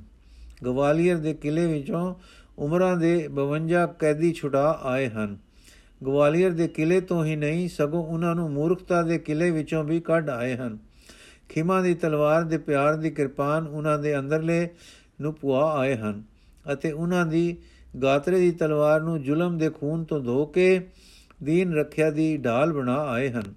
ਗਵਾਲੀਅਰ 0.65 1.17
ਦੇ 1.17 1.33
ਕਿਲੇ 1.33 1.65
ਵਿੱਚੋਂ 1.65 2.15
ਉਮਰਾਂ 2.57 2.97
ਦੇ 2.97 3.27
52 3.27 3.87
ਕੈਦੀ 3.99 4.33
ਛੁਡਾ 4.33 4.79
ਆਏ 4.83 5.09
ਹਨ। 5.09 5.37
ਗਵਾਲੀਅਰ 6.05 6.51
ਦੇ 6.51 6.67
ਕਿਲੇ 6.67 7.01
ਤੋਂ 7.01 7.25
ਹੀ 7.25 7.35
ਨਹੀਂ, 7.35 7.69
ਸਗੋਂ 7.69 8.03
ਉਹਨਾਂ 8.03 8.35
ਨੂੰ 8.35 8.51
ਮੂਰਖਤਾ 8.51 9.01
ਦੇ 9.01 9.17
ਕਿਲੇ 9.17 9.51
ਵਿੱਚੋਂ 9.51 9.83
ਵੀ 9.83 9.99
ਕੱਢ 9.99 10.29
ਆਏ 10.29 10.55
ਹਨ। 10.55 10.77
ਖਿਮਾ 11.49 11.81
ਦੀ 11.81 11.93
ਤਲਵਾਰ 11.93 12.43
ਦੇ 12.43 12.57
ਪਿਆਰ 12.57 12.95
ਦੀ 12.95 13.11
ਕਿਰਪਾਨ 13.11 13.67
ਉਹਨਾਂ 13.67 13.99
ਦੇ 13.99 14.19
ਅੰਦਰਲੇ 14.19 14.69
ਨੂੰ 15.21 15.33
ਪੁਆ 15.33 15.77
ਆਏ 15.77 15.95
ਹਨ 15.95 16.23
ਅਤੇ 16.73 16.91
ਉਹਨਾਂ 16.91 17.25
ਦੀ 17.25 17.57
ਗਾਤਰੇ 18.03 18.39
ਦੀ 18.39 18.51
ਤਲਵਾਰ 18.51 19.01
ਨੂੰ 19.01 19.23
ਜ਼ੁਲਮ 19.23 19.57
ਦੇ 19.57 19.69
ਖੂਨ 19.69 20.03
ਤੋਂ 20.03 20.19
ਧੋ 20.19 20.45
ਕੇ 20.45 20.87
ਦੀਨ 21.43 21.73
ਰੱਖਿਆ 21.73 22.11
ਦੀ 22.11 22.37
ਢਾਲ 22.37 22.73
ਬਣਾ 22.73 22.95
ਆਏ 22.95 23.29
ਹਨ। 23.29 23.53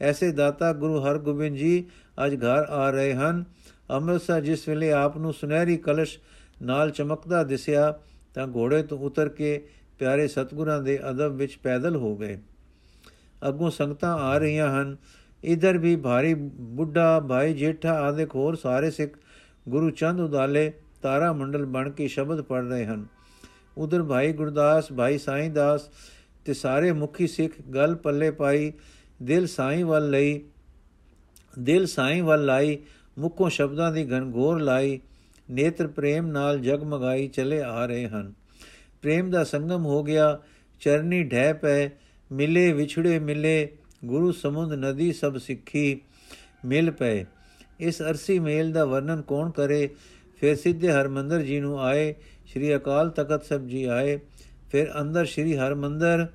ਐਸੇ 0.00 0.32
ਦਾਤਾ 0.32 0.72
ਗੁਰੂ 0.72 1.04
ਹਰਗੋਬਿੰਦ 1.04 1.56
ਜੀ 1.56 1.84
ਅੱਜ 2.26 2.34
ਘਰ 2.34 2.64
ਆ 2.68 2.90
ਰਹੇ 2.90 3.14
ਹਨ। 3.14 3.44
ਅੰਮ੍ਰਿਤਸਰ 3.90 4.40
ਜਿਸ 4.40 4.68
ਵੇਲੇ 4.68 4.92
ਆਪ 4.92 5.18
ਨੂੰ 5.18 5.32
ਸੁਨਹਿਰੀ 5.32 5.76
ਕਲਸ਼ 5.76 6.18
ਨਾਲ 6.62 6.90
ਚਮਕਦਾ 6.90 7.44
ਦਿਸਿਆ, 7.44 7.98
ਤਾਂ 8.34 8.46
ਘੋੜੇ 8.56 8.82
ਤੋਂ 8.82 8.98
ਉਤਰ 8.98 9.28
ਕੇ 9.28 9.68
ਪਿਆਰੇ 9.98 10.28
ਸਤਗੁਰਾਂ 10.28 10.82
ਦੇ 10.82 11.00
ਅਦਬ 11.10 11.36
ਵਿੱਚ 11.36 11.56
ਪੈਦਲ 11.56 11.96
ਹੋ 11.96 12.16
ਗਏ। 12.16 12.38
ਅੱਗੋਂ 13.48 13.70
ਸੰਗਤਾਂ 13.70 14.18
ਆ 14.18 14.38
ਰਹੀਆਂ 14.38 14.82
ਹਨ। 14.82 14.96
ਇਧਰ 15.44 15.78
ਵੀ 15.78 15.96
ਭਾਰੀ 15.96 16.34
ਬੁੱਢਾ 16.54 17.20
ਭਾਈ 17.20 17.54
ਜੇਠਾ 17.54 17.92
ਆਦਿ 17.92 18.24
ਹੋਰ 18.34 18.54
ਸਾਰੇ 18.54 18.90
ਸਿੱਖ 18.90 19.12
ਗੁਰੂ 19.68 19.90
ਚੰਦ 19.90 20.20
ਉਦਾਲੇ 20.20 20.72
ਤਾਰਾ 21.02 21.32
ਮੰਡਲ 21.32 21.64
ਬਣ 21.64 21.90
ਕੇ 21.90 22.08
ਸ਼ਬਦ 22.08 22.40
ਪੜ 22.40 22.64
ਰਹੇ 22.64 22.86
ਹਨ। 22.86 23.06
ਉਧਰ 23.78 24.02
ਭਾਈ 24.02 24.32
ਗੁਰਦਾਸ, 24.32 24.92
ਭਾਈ 24.92 25.18
ਸਾਈਂ 25.18 25.50
ਦਾਸ 25.50 25.80
ਤੇ 26.44 26.54
ਸਾਰੇ 26.54 26.92
ਮੁਖੀ 26.92 27.26
ਸਿੱਖ 27.26 27.52
ਗੱਲ 27.74 27.94
ਪੱਲੇ 27.94 28.30
ਪਾਈ, 28.30 28.72
ਦਿਲ 29.22 29.46
ਸਾਈਂ 29.46 29.84
ਵੱਲ 29.84 30.10
ਲਈ 30.10 30.44
ਦਿਲ 31.58 31.86
ਸਾਈਂ 31.86 32.22
ਵੱਲ 32.22 32.44
ਲਾਈ, 32.44 32.78
ਮੁਖੋਂ 33.18 33.50
ਸ਼ਬਦਾਂ 33.50 33.92
ਦੀ 33.92 34.04
ਘਨਗੋਰ 34.04 34.60
ਲਾਈ, 34.60 35.00
ਨੇਤਰ 35.50 35.86
ਪ੍ਰੇਮ 35.86 36.26
ਨਾਲ 36.26 36.58
ਜਗਮਗਾਈ 36.58 37.28
ਚਲੇ 37.28 37.62
ਆ 37.62 37.86
ਰਹੇ 37.86 38.08
ਹਨ। 38.08 38.32
ਪ੍ਰੇਮ 39.02 39.30
ਦਾ 39.30 39.44
ਸੰਗਮ 39.44 39.84
ਹੋ 39.86 40.02
ਗਿਆ, 40.02 40.38
ਚਰਨੀ 40.80 41.24
ਢਹਿ 41.24 41.54
ਪਏ 41.54 41.90
ਮਿਲੇ 42.32 42.72
ਵਿਛੜੇ 42.72 43.18
ਮਿਲੇ, 43.18 43.68
ਗੁਰੂ 44.04 44.32
ਸਮੁੰਦ 44.32 44.72
ਨਦੀ 44.72 45.12
ਸਭ 45.12 45.38
ਸਿੱਖੀ 45.38 46.00
ਮਿਲ 46.64 46.90
ਪਏ 46.90 47.24
ਇਸ 47.80 48.02
ਅਰਸੀ 48.02 48.38
ਮੇਲ 48.38 48.72
ਦਾ 48.72 48.84
ਵਰਣਨ 48.84 49.22
ਕੌਣ 49.22 49.50
ਕਰੇ? 49.50 49.88
ਫਿਰ 50.40 50.56
ਸਿੱਧੇ 50.56 50.92
ਹਰਮੰਦਰ 50.92 51.42
ਜੀ 51.42 51.60
ਨੂੰ 51.60 51.80
ਆਏ, 51.80 52.14
ਸ੍ਰੀ 52.46 52.76
ਅਕਾਲ 52.76 53.10
ਤਖਤ 53.10 53.44
ਸਭ 53.44 53.60
ਜੀ 53.60 53.84
ਆਏ, 53.84 54.18
ਫਿਰ 54.70 54.86
ਅੰਦਰ 55.00 55.26
ਸ੍ਰੀ 55.26 55.56
ਹਰਮੰਦਰ 55.56 56.26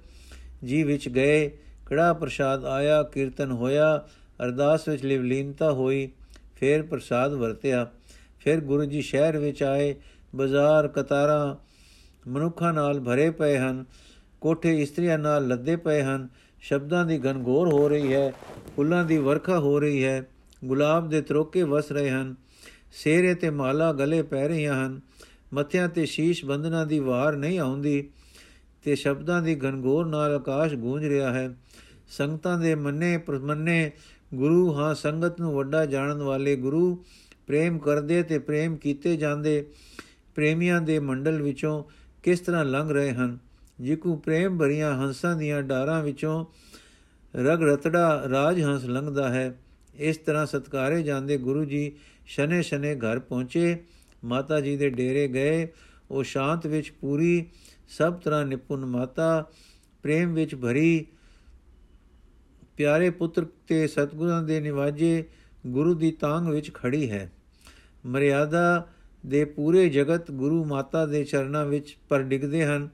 ਜੀ 0.64 0.84
ਵਿੱਚ 0.84 1.10
ਗਏ 1.10 1.52
ਕੜਾ 1.86 2.14
ਪ੍ਰਸ਼ਾਦ 2.14 2.66
ਆਇਆ, 2.66 3.04
ਕੀਰਤਨ 3.04 3.52
ਹੋਇਆ 3.52 4.08
ਅਰਦਾਸ 4.44 4.88
ਵਿੱਚ 4.88 5.06
ਲਿਵਲੀਨਤਾ 5.06 5.72
ਹੋਈ, 5.72 6.10
ਫਿਰ 6.56 6.84
ਪ੍ਰਸਾਦ 6.84 7.34
ਵਰਤਿਆ। 7.34 7.92
ਫਿਰ 8.40 8.62
ਗੁਰੂ 8.62 8.86
ਜੀ 8.86 9.02
ਸ਼ਹਿਰ 9.02 9.38
ਵਿੱਚ 9.38 9.64
ਆਏ, 9.64 9.96
ਬਾਜ਼ਾਰ, 10.36 10.88
ਕਤਾਰਾਂ 10.88 11.56
ਮਨੁੱਖਾਂ 12.30 12.74
ਨਾਲ 12.74 13.00
ਭਰੇ 13.00 13.30
ਪਏ 13.30 13.58
ਹਨ, 13.58 13.86
ਕੋਠੇ 14.42 14.82
ਇਸਤਰੀਆਂ 14.82 15.20
ਨਾਲ 15.20 15.48
ਲੱਦੇ 15.48 15.76
ਪਏ 15.76 16.02
ਹਨ, 16.02 16.28
ਸ਼ਬਦਾਂ 16.62 17.06
ਦੀ 17.06 17.18
ਗਨਗੋਰ 17.18 17.74
ਹੋ 17.74 17.90
ਰਹੀ 17.90 18.14
ਹੈ, 18.14 18.34
ਫੁੱਲਾਂ 18.76 19.06
ਦੀ 19.06 19.18
ਵਰਖਾ 19.18 19.60
ਹੋ 19.60 19.80
ਰਹੀ 19.80 20.04
ਹੈ, 20.04 20.28
ਗੁਲਾਬ 20.66 21.10
ਦੇ 21.10 21.22
ਤਰੋਕੇ 21.22 21.64
ਵਸ 21.64 21.92
ਰਹੇ 21.92 22.10
ਹਨ, 22.10 22.36
ਸੇਰੇ 22.92 23.34
ਤੇ 23.34 23.50
ਮਾਲਾ 23.50 23.94
ਗਲੇ 23.94 24.22
ਪੈ 24.22 24.48
ਰਹੀਆਂ 24.48 24.74
ਹਨ, 24.74 25.02
ਮੱਥਿਆਂ 25.54 25.90
ਤੇ 25.90 26.06
ਸ਼ੀਸ਼ 26.06 26.46
ਬੰਦਨਾ 26.46 26.86
ਦੀ 26.86 27.00
ਵਾਰ 27.00 27.36
ਨਹੀਂ 27.36 27.60
ਆਉਂਦੀ 27.60 28.10
ਤੇ 28.84 28.96
ਸ਼ਬਦਾਂ 28.96 29.42
ਦੀ 29.42 29.56
ਗਨਗੋਰ 29.56 30.06
ਨਾਲ 30.06 30.36
ਆਕਾਸ਼ 30.36 30.76
ਗੂੰਜ 30.76 31.06
ਰਿਹਾ 31.06 31.34
ਹੈ। 31.34 31.56
ਸੰਗਤਾਂ 32.08 32.58
ਦੇ 32.58 32.76
ਮੰਨੇ 32.76 33.18
ਪ੍ਰਮੰਨੇ 33.18 33.92
ਗੁਰੂ 34.36 34.74
ਹਾਂ, 34.74 34.96
ਸੰਗਤ 34.96 35.40
ਨੂੰ 35.40 35.54
ਵੱਡਾ 35.54 35.86
ਜਾਣਨ 35.86 36.22
ਵਾਲੇ 36.22 36.56
ਗੁਰੂ, 36.56 37.06
ਪ੍ਰੇਮ 37.48 37.80
ਕਰਦੇ 37.80 38.24
ਤੇ 38.24 38.40
ਪ੍ਰੇਮ 38.40 38.76
ਕੀਤੇ 38.76 39.18
ਜਾਂਦੇ 39.18 39.68
ਪ੍ਰੇਮੀਆਂ 40.36 40.82
ਦੇ 40.82 41.00
ਮੰਡਲ 41.00 41.42
ਵਿੱਚੋਂ 41.42 41.84
ਕਿਸ 42.24 42.40
ਤਰ੍ਹਾਂ 42.40 42.66
ਲੰਘ 42.66 42.92
ਰਹੇ 42.92 43.12
ਹਨ? 43.12 43.38
ਜਿਕੂ 43.82 44.16
ਪ੍ਰੇਮ 44.16 44.58
ਭਰੀਆਂ 44.58 44.96
ਹੰਸਾਂ 44.96 45.36
ਦੀਆਂ 45.36 45.62
ਡਾਰਾਂ 45.62 46.04
ਵਿੱਚੋਂ 46.04 46.46
ਰਗ 47.36 47.64
ਰਤੜਾ 47.64 48.28
ਰਾਜ 48.30 48.64
ਹੰਸ 48.64 48.86
ਲੰਘਦਾ 48.86 49.30
ਹੈ। 49.30 49.60
ਇਸ 49.96 50.18
ਤਰ੍ਹਾਂ 50.18 50.46
ਸਤਕਾਰੇ 50.46 51.04
ਜਾਂਦੇ 51.04 51.38
ਗੁਰੂ 51.38 51.66
ਜੀ 51.66 51.92
ਸ਼ਨੇ 52.26 52.62
ਸ਼ਨੇ 52.62 52.96
ਘਰ 52.96 53.20
ਪਹੁੰਚੇ, 53.20 53.84
ਮਾਤਾ 54.24 54.62
ਜੀ 54.62 54.78
ਦੇ 54.78 54.90
ਡੇਰੇ 54.90 55.28
ਗਏ, 55.28 55.68
ਉਹ 56.12 56.24
ਸ਼ਾਂਤ 56.24 56.68
ਵਿੱਚ 56.68 56.92
ਪੂਰੀ 56.92 57.46
ਸਭ 57.90 58.14
ਤਰ੍ਹਾਂ 58.14 58.46
ਨਿਪੁੰਨ 58.46 58.86
ਮਾਤਾ 58.86 59.46
ਪ੍ਰੇਮ 60.04 60.34
ਵਿੱਚ 60.34 60.56
ਭਰੀ 60.56 61.06
ਪਿਆਰੇ 62.82 63.10
ਪੁੱਤਰ 63.10 63.46
ਤੇ 63.68 63.88
ਸਤਗੁਰਾਂ 63.88 64.44
ਦੇ 64.44 64.60
ਨਿਵਾਜੇ 64.60 65.24
ਗੁਰੂ 65.68 65.94
ਦੀ 65.94 66.12
ਤਾਂਗ 66.12 66.48
ਵਿੱਚ 66.48 66.74
ਖੜੀ 66.74 67.12
ਹੈ। 67.12 67.32
ਮਰਿਆਦਾ 68.06 68.88
ਦੇ 69.26 69.46
ਪੂਰੇ 69.46 69.90
ਜਗਤ 69.90 70.32
ਗੁਰੂ 70.32 70.66
ਮਾਤਾ 70.66 71.06
ਦੇ 71.06 71.24
ਚਰਨਾਂ 71.24 71.66
ਵਿੱਚ 71.66 71.98
ਪਰ 72.10 72.22
ਡਿੱਗਦੇ 72.22 72.66
ਹਨ। 72.66 72.90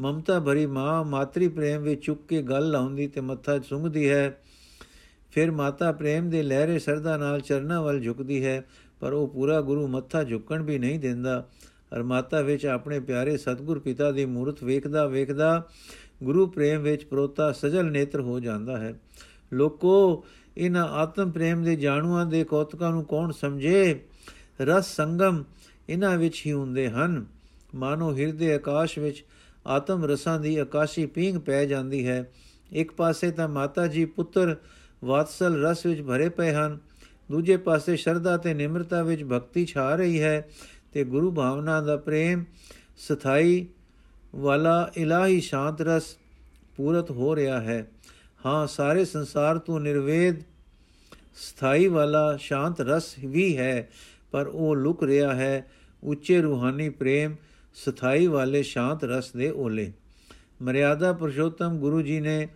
ਮਮਤਾ 0.00 0.40
ਭਰੀ 0.40 0.66
ਮਾਂ 0.66 1.04
ਮਾਤਰੀ 1.04 1.48
ਪ੍ਰੇਮ 1.48 1.82
ਵਿੱਚ 1.82 2.04
ਚੁੱਕ 2.04 2.20
ਕੇ 2.28 2.42
ਗੱਲ 2.42 2.70
ਲਾਉਂਦੀ 2.70 3.08
ਤੇ 3.08 3.20
ਮੱਥਾ 3.20 3.58
ਸੁੰਘਦੀ 3.58 4.10
ਹੈ। 4.10 4.40
ਫਿਰ 5.30 5.50
ਮਾਤਾ 5.50 5.92
ਪ੍ਰੇਮ 5.92 6.30
ਦੇ 6.30 6.42
ਲਹਿਰੇ 6.42 6.78
ਸਰਦਾ 6.78 7.16
ਨਾਲ 7.16 7.40
ਚਰਨਾਂ 7.40 7.82
ਵੱਲ 7.82 8.00
ਝੁਕਦੀ 8.00 8.44
ਹੈ, 8.44 8.64
ਪਰ 9.00 9.12
ਉਹ 9.12 9.28
ਪੂਰਾ 9.28 9.60
ਗੁਰੂ 9.60 9.86
ਮੱਥਾ 9.86 10.24
ਝੁਕਣ 10.24 10.62
ਵੀ 10.62 10.78
ਨਹੀਂ 10.78 10.98
ਦਿੰਦਾ। 10.98 11.48
ਅਰ 11.96 12.02
ਮਾਤਾ 12.02 12.40
ਵਿੱਚ 12.40 12.66
ਆਪਣੇ 12.66 13.00
ਪਿਆਰੇ 13.00 13.36
ਸਤਗੁਰ 13.36 13.78
ਪਿਤਾ 13.78 14.10
ਦੀ 14.10 14.24
ਮੂਰਤ 14.24 14.64
ਵੇਖਦਾ 14.64 15.06
ਵੇਖਦਾ 15.06 15.68
ਗੁਰੂ 16.22 16.46
ਪ੍ਰੇਮ 16.46 16.82
ਵਿੱਚ 16.82 17.04
ਪ੍ਰੋਤਾ 17.04 17.52
ਸਜਲ 17.52 17.90
ਨੇਤਰ 17.90 18.20
ਹੋ 18.20 18.40
ਜਾਂਦਾ 18.40 18.76
ਹੈ। 18.76 19.00
ਲੋਕੋ, 19.52 20.24
ਇਹਨਾਂ 20.56 20.88
ਆਤਮ 20.88 21.30
ਪ੍ਰੇਮ 21.30 21.62
ਦੇ 21.62 21.76
ਜਾਣੂਆਂ 21.76 22.26
ਦੇ 22.26 22.44
ਕੌਤਕਾਂ 22.44 22.90
ਨੂੰ 22.90 23.04
ਕੌਣ 23.04 23.32
ਸਮਝੇ? 23.32 24.00
ਰਸ 24.60 24.96
ਸੰਗਮ 24.96 25.44
ਇਹਨਾਂ 25.88 26.18
ਵਿੱਚ 26.18 26.42
ਹੀ 26.46 26.52
ਹੁੰਦੇ 26.52 26.90
ਹਨ। 26.90 27.26
ਮਾਨੋ 27.74 28.16
ਹਿਰਦੇ 28.16 28.54
ਆਕਾਸ਼ 28.54 28.98
ਵਿੱਚ 28.98 29.24
ਆਤਮ 29.66 30.04
ਰਸਾਂ 30.04 30.40
ਦੀ 30.40 30.56
ਆਕਾਸ਼ੀ 30.56 31.06
ਪੀਂਗ 31.06 31.36
ਪੈ 31.36 31.64
ਜਾਂਦੀ 31.64 32.06
ਹੈ। 32.06 32.32
ਇੱਕ 32.72 32.92
ਪਾਸੇ 32.92 33.30
ਤਾਂ 33.30 33.48
ਮਾਤਾ 33.48 33.86
ਜੀ 33.86 34.04
ਪੁੱਤਰ 34.04 34.56
ਵਾਤਸਲ 35.04 35.64
ਰਸ 35.64 35.86
ਵਿੱਚ 35.86 36.02
ਭਰੇ 36.02 36.28
ਪਏ 36.28 36.52
ਹਨ। 36.52 36.78
ਦੂਜੇ 37.30 37.56
ਪਾਸੇ 37.56 37.96
ਸ਼ਰਧਾ 37.96 38.36
ਤੇ 38.36 38.54
ਨਿਮਰਤਾ 38.54 39.02
ਵਿੱਚ 39.02 39.24
ਭਗਤੀ 39.24 39.66
ਛਾ 39.66 39.94
ਰਹੀ 39.94 40.22
ਹੈ 40.22 40.48
ਤੇ 40.92 41.04
ਗੁਰੂ 41.04 41.32
ਭਾਵਨਾ 41.32 41.80
ਦਾ 41.80 41.96
ਪ੍ਰੇਮ 41.96 42.44
ਸਥਾਈ 42.98 43.66
ਵਾਲਾ 44.36 44.90
ਇਲਾਹੀ 44.96 45.40
ਸ਼ਾਂਤ 45.40 45.82
ਰਸ 45.82 46.16
ਪੂਰਤ 46.76 47.10
ਹੋ 47.10 47.36
ਰਿਹਾ 47.36 47.60
ਹੈ। 47.60 47.90
ਹਾਂ, 48.46 48.66
ਸਾਰੇ 48.66 49.04
ਸੰਸਾਰ 49.04 49.58
ਤੋਂ 49.58 49.80
ਨਿਰਵੇਦ 49.80 50.42
ਸਥਾਈ 51.34 51.86
ਵਾਲਾ 51.88 52.36
ਸ਼ਾਂਤ 52.36 52.80
ਰਸ 52.80 53.14
ਵੀ 53.18 53.56
ਹੈ, 53.56 53.90
ਪਰ 54.32 54.46
ਉਹ 54.46 54.76
ਲੁਕ 54.76 55.04
ਰਿਹਾ 55.04 55.34
ਹੈ 55.34 55.70
ਉੱਚੇ 56.04 56.40
ਰੂਹਾਨੀ 56.42 56.88
ਪ੍ਰੇਮ 56.88 57.36
ਸਥਾਈ 57.74 58.26
ਵਾਲੇ 58.26 58.62
ਸ਼ਾਂਤ 58.62 59.04
ਰਸ 59.04 59.32
ਦੇ 59.32 59.50
ਓਲੇ। 59.50 59.92
ਮਰਿਆਦਾ 60.62 61.12
ਪੁਰਸ਼ੋਤਮ 61.12 61.78
ਗੁਰੂ 61.78 62.02
ਜੀ 62.02 62.20
ਨੇ 62.20 62.48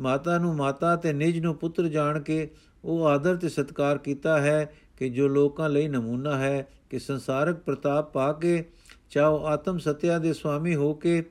ਮਾਤਾ 0.00 0.38
ਨੂੰ 0.38 0.56
ਮਾਤਾ 0.56 0.96
ਤੇ 0.96 1.12
ਨਿਜ 1.12 1.38
ਨੂੰ 1.38 1.54
ਪੁੱਤਰ 1.54 1.88
ਜਾਣ 1.88 2.20
ਕੇ 2.20 2.48
ਉਹ 2.84 3.06
ਆਦਰ 3.06 3.36
ਤੇ 3.36 3.48
ਸਤਕਾਰ 3.48 3.98
ਕੀਤਾ 3.98 4.40
ਹੈ 4.40 4.72
ਕਿ 4.96 5.08
ਜੋ 5.10 5.28
ਲੋਕਾਂ 5.28 5.70
ਲਈ 5.70 5.88
ਨਮੂਨਾ 5.88 6.38
ਹੈ 6.38 6.68
ਕਿ 6.90 6.98
ਸੰਸਾਰਕ 6.98 7.56
ਪ੍ਰਤਾਪ 7.56 8.12
ਪਾ 8.12 8.32
ਕੇ 8.32 8.64
ਚਾਹੋ 9.10 9.46
ਆਤਮ 9.46 9.78
ਸਤਿਆ 9.78 10.18
ਦੇ 10.18 10.32
ਸੁਆਮੀ 10.32 10.74
ਹੋ 10.74 10.94
ਕੇ 10.94 11.24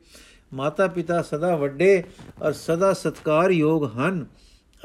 ਮਾਤਾ 0.56 0.88
ਪਿਤਾ 0.88 1.22
ਸਦਾ 1.22 1.56
ਵੱਡੇ 1.56 2.04
ਔਰ 2.42 2.52
ਸਦਾ 2.52 2.94
ਸਤਕਾਰਯੋਗ 2.94 3.98
ਹਨ। 3.98 4.26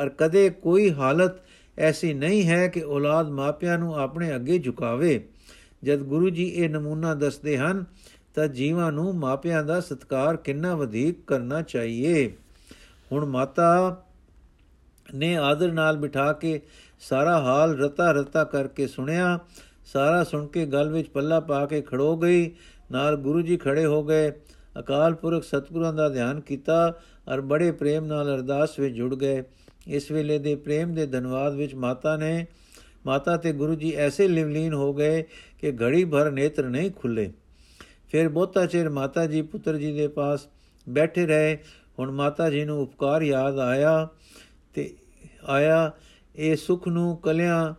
ਔਰ 0.00 0.08
ਕਦੇ 0.08 0.50
ਕੋਈ 0.50 0.92
ਹਾਲਤ 0.92 1.32
ਐਸੀ 1.78 2.14
ਨਹੀਂ 2.14 2.48
ਹੈ 2.48 2.68
ਕਿ 2.68 2.82
ਔਲਾਦ 2.82 3.28
ਮਾਪਿਆਂ 3.28 3.78
ਨੂੰ 3.78 3.94
ਆਪਣੇ 3.94 4.34
ਅੱਗੇ 4.34 4.58
ਝੁਕਾਵੇ। 4.58 5.28
ਜਦ 5.84 5.98
ਗੁਰੂ 5.98 6.30
ਜੀ 6.30 6.44
ਇਹ 6.44 6.70
ਨਮੂਨਾ 6.70 7.14
ਦੱਸਦੇ 7.14 7.58
ਹਨ, 7.58 7.84
ਤਾਂ 8.34 8.48
ਜੀਵਾਂ 8.48 8.92
ਨੂੰ 8.92 9.14
ਮਾਪਿਆਂ 9.14 9.64
ਦਾ 9.64 9.80
ਸਤਕਾਰ 9.80 10.36
ਕਿੰਨਾ 10.36 10.76
ਵਧੇਕ 10.76 11.16
ਕਰਨਾ 11.26 11.62
ਚਾਹੀਏ। 11.62 12.32
ਹੁਣ 13.12 13.24
ਮਾਤਾ 13.24 14.02
ਨੇ 15.14 15.36
ਆਦਰ 15.36 15.72
ਨਾਲ 15.72 15.96
ਬਿਠਾ 15.96 16.32
ਕੇ 16.32 16.60
ਸਾਰਾ 17.00 17.40
ਹਾਲ 17.40 17.78
ਰਤਾ 17.78 18.12
ਰਤਾ 18.12 18.44
ਕਰਕੇ 18.44 18.86
ਸੁਣਿਆ। 18.86 19.38
ਸਾਰਾ 19.84 20.24
ਸੁਣ 20.24 20.46
ਕੇ 20.46 20.66
ਗੱਲ 20.66 20.88
ਵਿੱਚ 20.88 21.08
ਪੱਲਾ 21.08 21.40
ਪਾ 21.40 21.66
ਕੇ 21.66 21.80
ਖੜੋ 21.80 22.16
ਗਈ। 22.16 22.50
ਨਾਲ 22.90 23.16
ਗੁਰੂ 23.16 23.42
ਜੀ 23.42 23.56
ਖੜੇ 23.56 23.86
ਹੋ 23.86 24.02
ਗਏ। 24.02 24.32
ਅਕਾਲ 24.78 25.14
ਪੁਰਖ 25.14 25.44
ਸਤਿਗੁਰਾਂ 25.44 25.92
ਦਾ 25.92 26.08
ਧਿਆਨ 26.08 26.40
ਕੀਤਾ 26.40 27.00
ਔਰ 27.28 27.40
ਬੜੇ 27.40 27.70
ਪ੍ਰੇਮ 27.72 28.04
ਨਾਲ 28.04 28.34
ਅਰਦਾਸ 28.34 28.78
ਵਿੱਚ 28.78 28.94
ਜੁੜ 28.94 29.14
ਗਏ। 29.14 29.42
ਇਸ 29.88 30.10
ਵੇਲੇ 30.10 30.38
ਦੇ 30.38 30.54
ਪ੍ਰੇਮ 30.54 30.94
ਦੇ 30.94 31.06
ਧੰਨਵਾਦ 31.06 31.54
ਵਿੱਚ 31.54 31.74
ਮਾਤਾ 31.74 32.16
ਨੇ, 32.16 32.46
ਮਾਤਾ 33.06 33.36
ਤੇ 33.36 33.52
ਗੁਰੂ 33.52 33.74
ਜੀ 33.74 33.92
ਐਸੇ 33.92 34.28
ਲਿਵਲੀਨ 34.28 34.74
ਹੋ 34.74 34.92
ਗਏ 34.94 35.22
ਕਿ 35.58 35.72
ਘੜੀ 35.72 36.04
ਭਰ 36.04 36.30
ਨੇਤਰ 36.30 36.68
ਨਹੀਂ 36.68 36.90
ਖੁੱਲੇ। 36.90 37.32
ਫਿਰ 38.08 38.28
ਬਹੁਤਾ 38.28 38.66
ਚਿਰ 38.66 38.88
ਮਾਤਾ 38.88 39.26
ਜੀ, 39.26 39.42
ਪੁੱਤਰ 39.42 39.76
ਜੀ 39.76 39.92
ਦੇ 39.92 40.08
ਪਾਸ 40.08 40.46
ਬੈਠੇ 40.88 41.26
ਰਹੇ। 41.26 41.58
ਹੁਣ 41.98 42.10
ਮਾਤਾ 42.10 42.50
ਜੀ 42.50 42.64
ਨੂੰ 42.64 42.80
ਉਪਕਾਰ 42.82 43.22
ਯਾਦ 43.22 43.58
ਆਇਆ 43.58 44.08
ਤੇ 44.74 44.94
ਆਇਆ, 45.44 45.90
ਇਹ 46.36 46.56
ਸੁਖ 46.56 46.88
ਨੂੰ 46.88 47.16
ਕਲਿਆਂ 47.16 47.74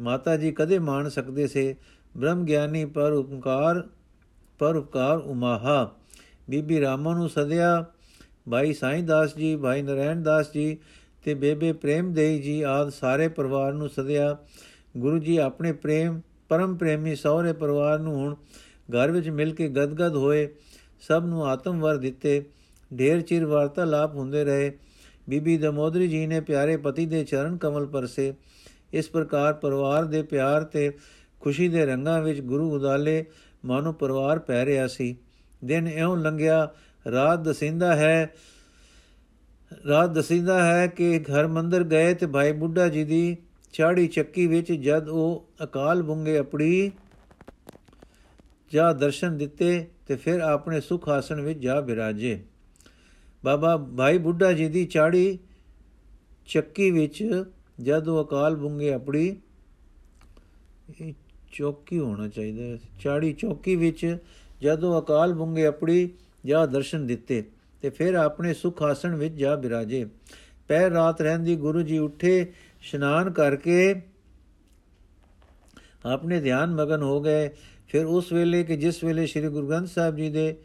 ਮਾਤਾ 0.00 0.36
ਜੀ 0.36 0.52
ਕਦੇ 0.52 0.78
ਮਾਣ 0.78 1.08
ਸਕਦੇ 1.08 1.46
ਸੇ। 1.46 1.74
ਬ੍ਰਹਮ 2.16 2.44
ਗਿਆਨੀ 2.44 2.84
ਪਰ 2.84 3.12
ਉਪਕਾਰ 3.12 3.82
ਪਰ 4.58 4.76
ਉਪਕਾਰ 4.76 5.18
ਉਮਾਹਾ। 5.18 5.90
ਬੀਬੀ 6.50 6.80
ਰਾਮਾ 6.80 7.14
ਨੂੰ 7.14 7.28
ਸਦਿਆ, 7.28 7.84
ਭਾਈ 8.50 8.72
ਸਾਈਂ 8.72 9.02
ਦਾਸ 9.02 9.36
ਜੀ, 9.36 9.56
ਭਾਈ 9.56 9.82
ਨਰੈਣ 9.82 10.22
ਦਾਸ 10.22 10.52
ਜੀ 10.52 10.76
ਤੇ 11.24 11.34
ਬੇਬੇ 11.34 11.72
ਪ੍ਰੇਮ 11.72 12.12
ਦੇਈ 12.12 12.38
ਜੀ 12.38 12.62
ਆਦ 12.62 12.88
ਸਾਰੇ 12.88 13.28
ਪਰਿਵਾਰ 13.28 13.72
ਨੂੰ 13.72 13.88
ਸਦਿਆ। 13.88 14.36
ਗੁਰੂ 14.96 15.18
ਜੀ 15.18 15.36
ਆਪਣੇ 15.36 15.72
ਪ੍ਰੇਮ, 15.72 16.20
ਪਰਮ 16.48 16.76
ਪ੍ਰੇਮੀ 16.76 17.14
ਸਹੁਰੇ 17.14 17.52
ਪਰਿਵਾਰ 17.52 17.98
ਨੂੰ 17.98 18.16
ਹੁਣ 18.16 18.34
ਘਰ 18.90 19.10
ਵਿੱਚ 19.10 19.28
ਮਿਲ 19.28 19.54
ਕੇ 19.54 19.68
ਗਦਗਦ 19.68 20.16
ਹੋਏ, 20.16 20.48
ਸਭ 21.00 21.22
ਨੂੰ 21.26 21.46
ਆਤਮ 21.46 21.80
ਵਰ 21.80 21.96
ਦਿੱਤੇ। 21.96 22.44
ਢੇਰ 22.98 23.20
ਚਿਰ 23.20 23.46
ਵਾਰਤਾਲਾਪ 23.46 24.14
ਹੁੰਦੇ 24.14 24.44
ਰਹੇ। 24.44 24.72
ਬੀਬੀ 25.28 25.56
ਦਮੋਦਰੀ 25.58 26.08
ਜੀ 26.08 26.26
ਨੇ 26.26 26.40
ਪਿਆਰੇ 26.40 26.76
ਪਤੀ 26.76 27.06
ਦੇ 27.06 27.24
ਚਰਨ 27.24 27.56
ਕਮਲ 27.56 27.86
ਪਰਸੇ। 27.86 28.34
ਇਸ 28.92 29.08
ਪ੍ਰਕਾਰ 29.10 29.52
ਪਰਿਵਾਰ 29.52 30.04
ਦੇ 30.04 30.22
ਪਿਆਰ 30.22 30.64
ਤੇ 30.64 30.92
ਖੁਸ਼ੀ 31.40 31.68
ਦੇ 31.68 31.86
ਰੰਗਾਂ 31.86 32.22
ਵਿੱਚ 32.22 32.40
ਗੁਰੂ 32.40 32.74
ਉਦਾਲੇ 32.74 33.24
ਮਾਨੋ 33.64 33.92
ਪਰਿਵਾਰ 33.92 34.38
ਪੈ 34.38 34.64
ਰਿਹਾ 34.64 34.86
ਸੀ। 34.86 35.16
ਦਿਨ 35.64 35.88
ਇਉਂ 35.88 36.16
ਲੰਘਿਆ, 36.16 36.74
ਰਾਤ 37.12 37.38
ਦਸਿੰਦਾ 37.38 37.96
ਹੈ, 37.96 38.34
ਰਾਤ 39.88 40.10
ਦਸਿੰਦਾ 40.10 40.64
ਹੈ 40.64 40.86
ਕਿ 40.86 41.18
ਘਰ 41.18 41.46
ਮੰਦਰ 41.46 41.84
ਗਏ 41.84 42.14
ਤੇ 42.14 42.26
ਭਾਈ 42.26 42.52
ਬੁੱਢਾ 42.52 42.88
ਜੀ 42.88 43.04
ਦੀ 43.04 43.36
ਚਾੜੀ 43.72 44.08
ਚੱਕੀ 44.08 44.46
ਵਿੱਚ 44.46 44.72
ਜਦ 44.72 45.08
ਉਹ 45.08 45.48
ਅਕਾਲ 45.64 46.02
ਬੁੰਗੇ 46.02 46.38
ਆਪਣੀ 46.38 46.90
ਜਾ 48.72 48.92
ਦਰਸ਼ਨ 48.92 49.38
ਦਿੱਤੇ 49.38 49.86
ਤੇ 50.06 50.16
ਫਿਰ 50.16 50.40
ਆਪਣੇ 50.40 50.80
ਸੁਖ 50.80 51.08
ਆਸਣ 51.08 51.40
ਵਿੱਚ 51.40 51.58
ਜਾ 51.58 51.80
ਬਿਰਾਜੇ। 51.80 52.42
ਬਾਬਾ 53.44 53.76
ਭਾਈ 53.76 54.18
ਬੁੱਢਾ 54.18 54.52
ਜੀ 54.52 54.68
ਦੀ 54.68 54.86
ਚਾੜੀ 54.86 55.38
ਚੱਕੀ 56.46 56.90
ਵਿੱਚ 56.90 57.44
ਜਦ 57.80 58.08
ਉਹ 58.08 58.24
ਅਕਾਲ 58.24 58.56
ਬੁੰਗੇ 58.56 58.92
ਆਪਣੀ 58.92 59.36
ਇਹ 61.00 61.14
ਚੌਕੀ 61.52 61.98
ਹੋਣਾ 61.98 62.28
ਚਾਹੀਦਾ 62.28 62.62
ਹੈ। 62.62 62.78
ਚਾੜੀ 63.00 63.32
ਚੌਕੀ 63.32 63.76
ਵਿੱਚ 63.76 64.18
ਜਦੋਂ 64.64 65.00
ਅਕਾਲ 65.00 65.32
ਬੁੰਗੇ 65.32 65.66
ਆਪਣੀ 65.66 66.08
ਜਾ 66.46 66.64
ਦਰਸ਼ਨ 66.66 67.06
ਦਿੱਤੇ 67.06 67.42
ਤੇ 67.82 67.90
ਫਿਰ 67.90 68.14
ਆਪਣੇ 68.14 68.54
ਸੁਖ 68.54 68.82
ਆਸਣ 68.82 69.14
ਵਿੱਚ 69.14 69.34
ਜਾ 69.34 69.54
ਬਿਰਾਜੇ। 69.56 70.04
ਪਹਿਰ 70.68 70.90
ਰਾਤ 70.90 71.20
ਰਹਿੰਦੀ 71.20 71.56
ਗੁਰੂ 71.56 71.82
ਜੀ 71.82 71.98
ਉੱਠੇ, 71.98 72.40
ਇਸ਼ਨਾਨ 72.82 73.30
ਕਰਕੇ 73.30 73.94
ਆਪਣੇ 76.04 76.40
ਧਿਆਨ 76.40 76.74
ਮਗਨ 76.74 77.02
ਹੋ 77.02 77.20
ਗਏ। 77.20 77.48
ਫਿਰ 77.88 78.06
ਉਸ 78.06 78.32
ਵੇਲੇ 78.32 78.62
ਕਿ 78.64 78.76
ਜਿਸ 78.76 79.02
ਵੇਲੇ 79.04 79.26
ਸ੍ਰੀ 79.26 79.48
ਗੁਰੂ 79.48 79.68
ਗ੍ਰੰਥ 79.68 79.88
ਸਾਹਿਬ 79.88 80.16
ਜੀ 80.16 80.30
ਦੇ 80.30 80.56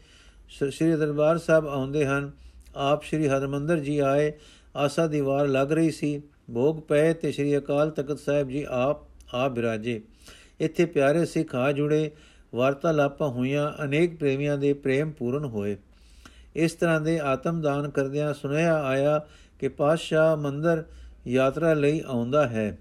ਸ੍ਰੀ 0.50 0.92
ਦਰਬਾਰ 0.92 1.38
ਸਾਹਿਬ 1.38 1.68
ਆਉਂਦੇ 1.68 2.06
ਹਨ, 2.06 2.32
ਆਪ 2.76 3.04
ਸ੍ਰੀ 3.04 3.28
ਹਰਮੰਦਰ 3.28 3.80
ਜੀ 3.80 4.00
ਆਏ, 4.00 4.32
ਆਸਾ 4.76 5.08
ਦੀ 5.08 5.22
ਵਾਰ 5.22 5.48
ਲੱਗ 5.48 5.72
ਰਹੀ 5.72 5.92
ਸੀ। 5.92 6.22
ਭੋਗ 6.54 6.80
ਪਏ 6.80 7.14
ਤੇ 7.14 7.32
ਸ੍ਰੀ 7.32 7.58
ਅਕਾਲ 7.58 7.90
ਤਖਤ 7.92 8.20
ਸਾਹਿਬ 8.20 8.50
ਜੀ 8.50 8.66
ਆਪ 8.70 9.04
ਆ 9.34 9.48
ਬਿਰਾਜੇ। 9.48 10.02
ਇੱਥੇ 10.60 10.86
ਪਿਆਰੇ 10.86 11.26
ਸਿੱਖ 11.26 11.56
ਆ 11.56 11.72
ਜੁੜੇ 11.72 12.12
ਵਾਰਤਾਲਾਪਾਂ 12.54 13.30
ਹੋਈਆਂ, 13.30 13.84
ਅਨੇਕ 13.84 14.18
ਪ੍ਰੇਮੀਆਂ 14.18 14.58
ਦੇ 14.58 14.74
ਪ੍ਰੇਮ 14.74 15.12
ਪੂਰਨ 15.12 15.46
ਹੋਏ। 15.46 15.78
ਇਸ 16.56 16.74
ਤਰ੍ਹਾਂ 16.74 17.02
ਦੇ 17.02 17.20
ਆਤਮਦਾਨ 17.20 17.90
ਕਰਦਿਆਂ 17.90 18.34
ਸੁਨੇਹਾ 18.34 18.84
ਆਇਆ 18.84 19.26
ਕਿ 19.60 19.68
ਪਾਤਸ਼ਾਹ 19.68 20.38
ਮੰਦਰ 20.38 20.84
ਯਾਤਰਾ 21.28 21.74
ਲਈ 21.74 22.02
ਆਉਂਦਾ 22.06 22.48
ਹੈ। 22.48 22.78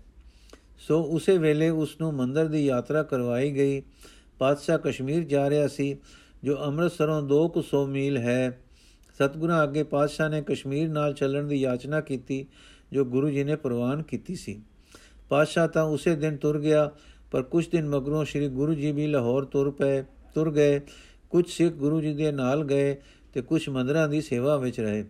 ਸੋ 0.78 1.02
ਉਸੇ 1.02 1.38
ਵੇਲੇ 1.38 1.70
ਉਸ 1.70 2.00
ਨੂੰ 2.00 2.14
ਮੰਦਰ 2.14 2.46
ਦੀ 2.46 2.66
ਯਾਤਰਾ 2.66 3.02
ਕਰਵਾਈ 3.02 3.54
ਗਈ। 3.54 3.82
ਪਾਤਸ਼ਾਹ 4.38 4.78
ਕਸ਼ਮੀਰ 4.78 5.24
ਜਾ 5.24 5.50
ਰਿਹਾ 5.50 5.68
ਸੀ, 5.68 5.96
ਜੋ 6.44 6.56
ਅੰਮ੍ਰਿਤਸਰੋਂ 6.66 7.22
200 7.22 7.86
ਮੀਲ 7.86 8.16
ਹੈ। 8.16 8.58
ਸਤਗੁਰਾਂ 9.14 9.64
ਅੱਗੇ 9.64 9.82
ਪਾਤਸ਼ਾਹ 9.82 10.28
ਨੇ 10.28 10.42
ਕਸ਼ਮੀਰ 10.42 10.88
ਨਾਲ 10.88 11.12
ਚੱਲਣ 11.12 11.44
ਦੀ 11.44 11.56
ਯਾਚਨਾ 11.56 12.00
ਕੀਤੀ, 12.00 12.46
ਜੋ 12.92 13.04
ਗੁਰੂ 13.04 13.30
ਜੀ 13.30 13.44
ਨੇ 13.44 13.56
ਪ੍ਰਵਾਨ 13.56 14.02
ਕੀਤੀ 14.02 14.34
ਸੀ। 14.34 14.62
ਪਾਤਸ਼ਾਹ 15.28 15.68
ਤਾਂ 15.68 15.82
ਉਸੇ 15.82 16.16
ਦਿਨ 16.16 16.36
ਤੁਰ 16.36 16.60
ਗਿਆ 16.60 16.90
ਪਰ 17.30 17.42
ਕੁਝ 17.42 17.68
ਦਿਨ 17.68 17.88
ਮਗਰੋਂ 17.88 18.24
ਸ੍ਰੀ 18.24 18.48
ਗੁਰੂ 18.48 18.74
ਜੀ 18.74 18.92
ਵੀ 18.92 19.06
ਲਾਹੌਰ 19.06 19.44
ਤੁਰ 19.44 19.70
ਪਏ, 19.70 20.02
ਤੁਰ 20.34 20.50
ਗਏ। 20.50 20.80
ਕੁਝ 21.30 21.50
ਸਿੱਖ 21.50 21.74
ਗੁਰੂ 21.74 22.00
ਜੀ 22.00 22.14
ਦੇ 22.14 22.32
ਨਾਲ 22.32 22.64
ਗਏ 22.64 22.96
ਤੇ 23.32 23.40
ਕੁਝ 23.40 23.68
ਮੰਦਰਾਂ 23.68 24.08
ਦੀ 24.08 24.20
ਸੇਵਾ 24.20 24.56
ਵਿੱਚ 24.56 24.80
ਰਹੇ। 24.80 25.04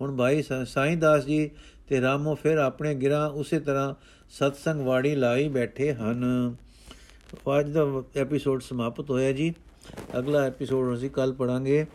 ਹੁਣ 0.00 0.16
ਭਾਈ 0.16 0.42
ਸਾਈਂ 0.66 0.96
ਦਾਸ 0.96 1.24
ਜੀ 1.24 1.50
ਤੇ 1.88 2.00
ਰਾਮੋ 2.00 2.34
ਫਿਰ 2.34 2.58
ਆਪਣੇ 2.58 2.94
ਗਿਰਾਂ 2.94 3.30
ਉਸੇ 3.30 3.60
ਤਰ੍ਹਾਂ 3.60 3.94
ਸਤਸੰਗ 4.30 4.80
ਵਾੜੀ 4.80 5.14
ਲਾਈ 5.14 5.48
ਬੈਠੇ 5.48 5.92
ਹਨ। 5.92 6.54
ਅੱਜ 7.60 7.70
ਦਾ 7.70 8.02
ਐਪੀਸੋਡ 8.16 8.60
ਸਮਾਪਤ 8.60 9.10
ਹੋਇਆ 9.10 9.32
ਜੀ। 9.32 9.54
ਅਗਲਾ 10.18 10.40
ਐਪੀਸੋਡ 10.40 10.94
ਅਸੀਂ 10.94 11.10
ਕੱਲ 11.10 11.32
ਪੜਾਂਗੇ 11.32 11.86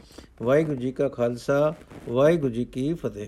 ਵਾਹਿਗੁਰੂ 0.41 0.77
ਜੀ 0.77 0.91
ਕਾ 0.91 1.07
ਖਾਲਸਾ, 1.07 1.73
ਵਾਹਿਗੁਰੂ 2.09 2.53
ਜੀ 2.53 2.65
ਕੀ 2.65 2.93
ਫਤਿਹ। 2.93 3.27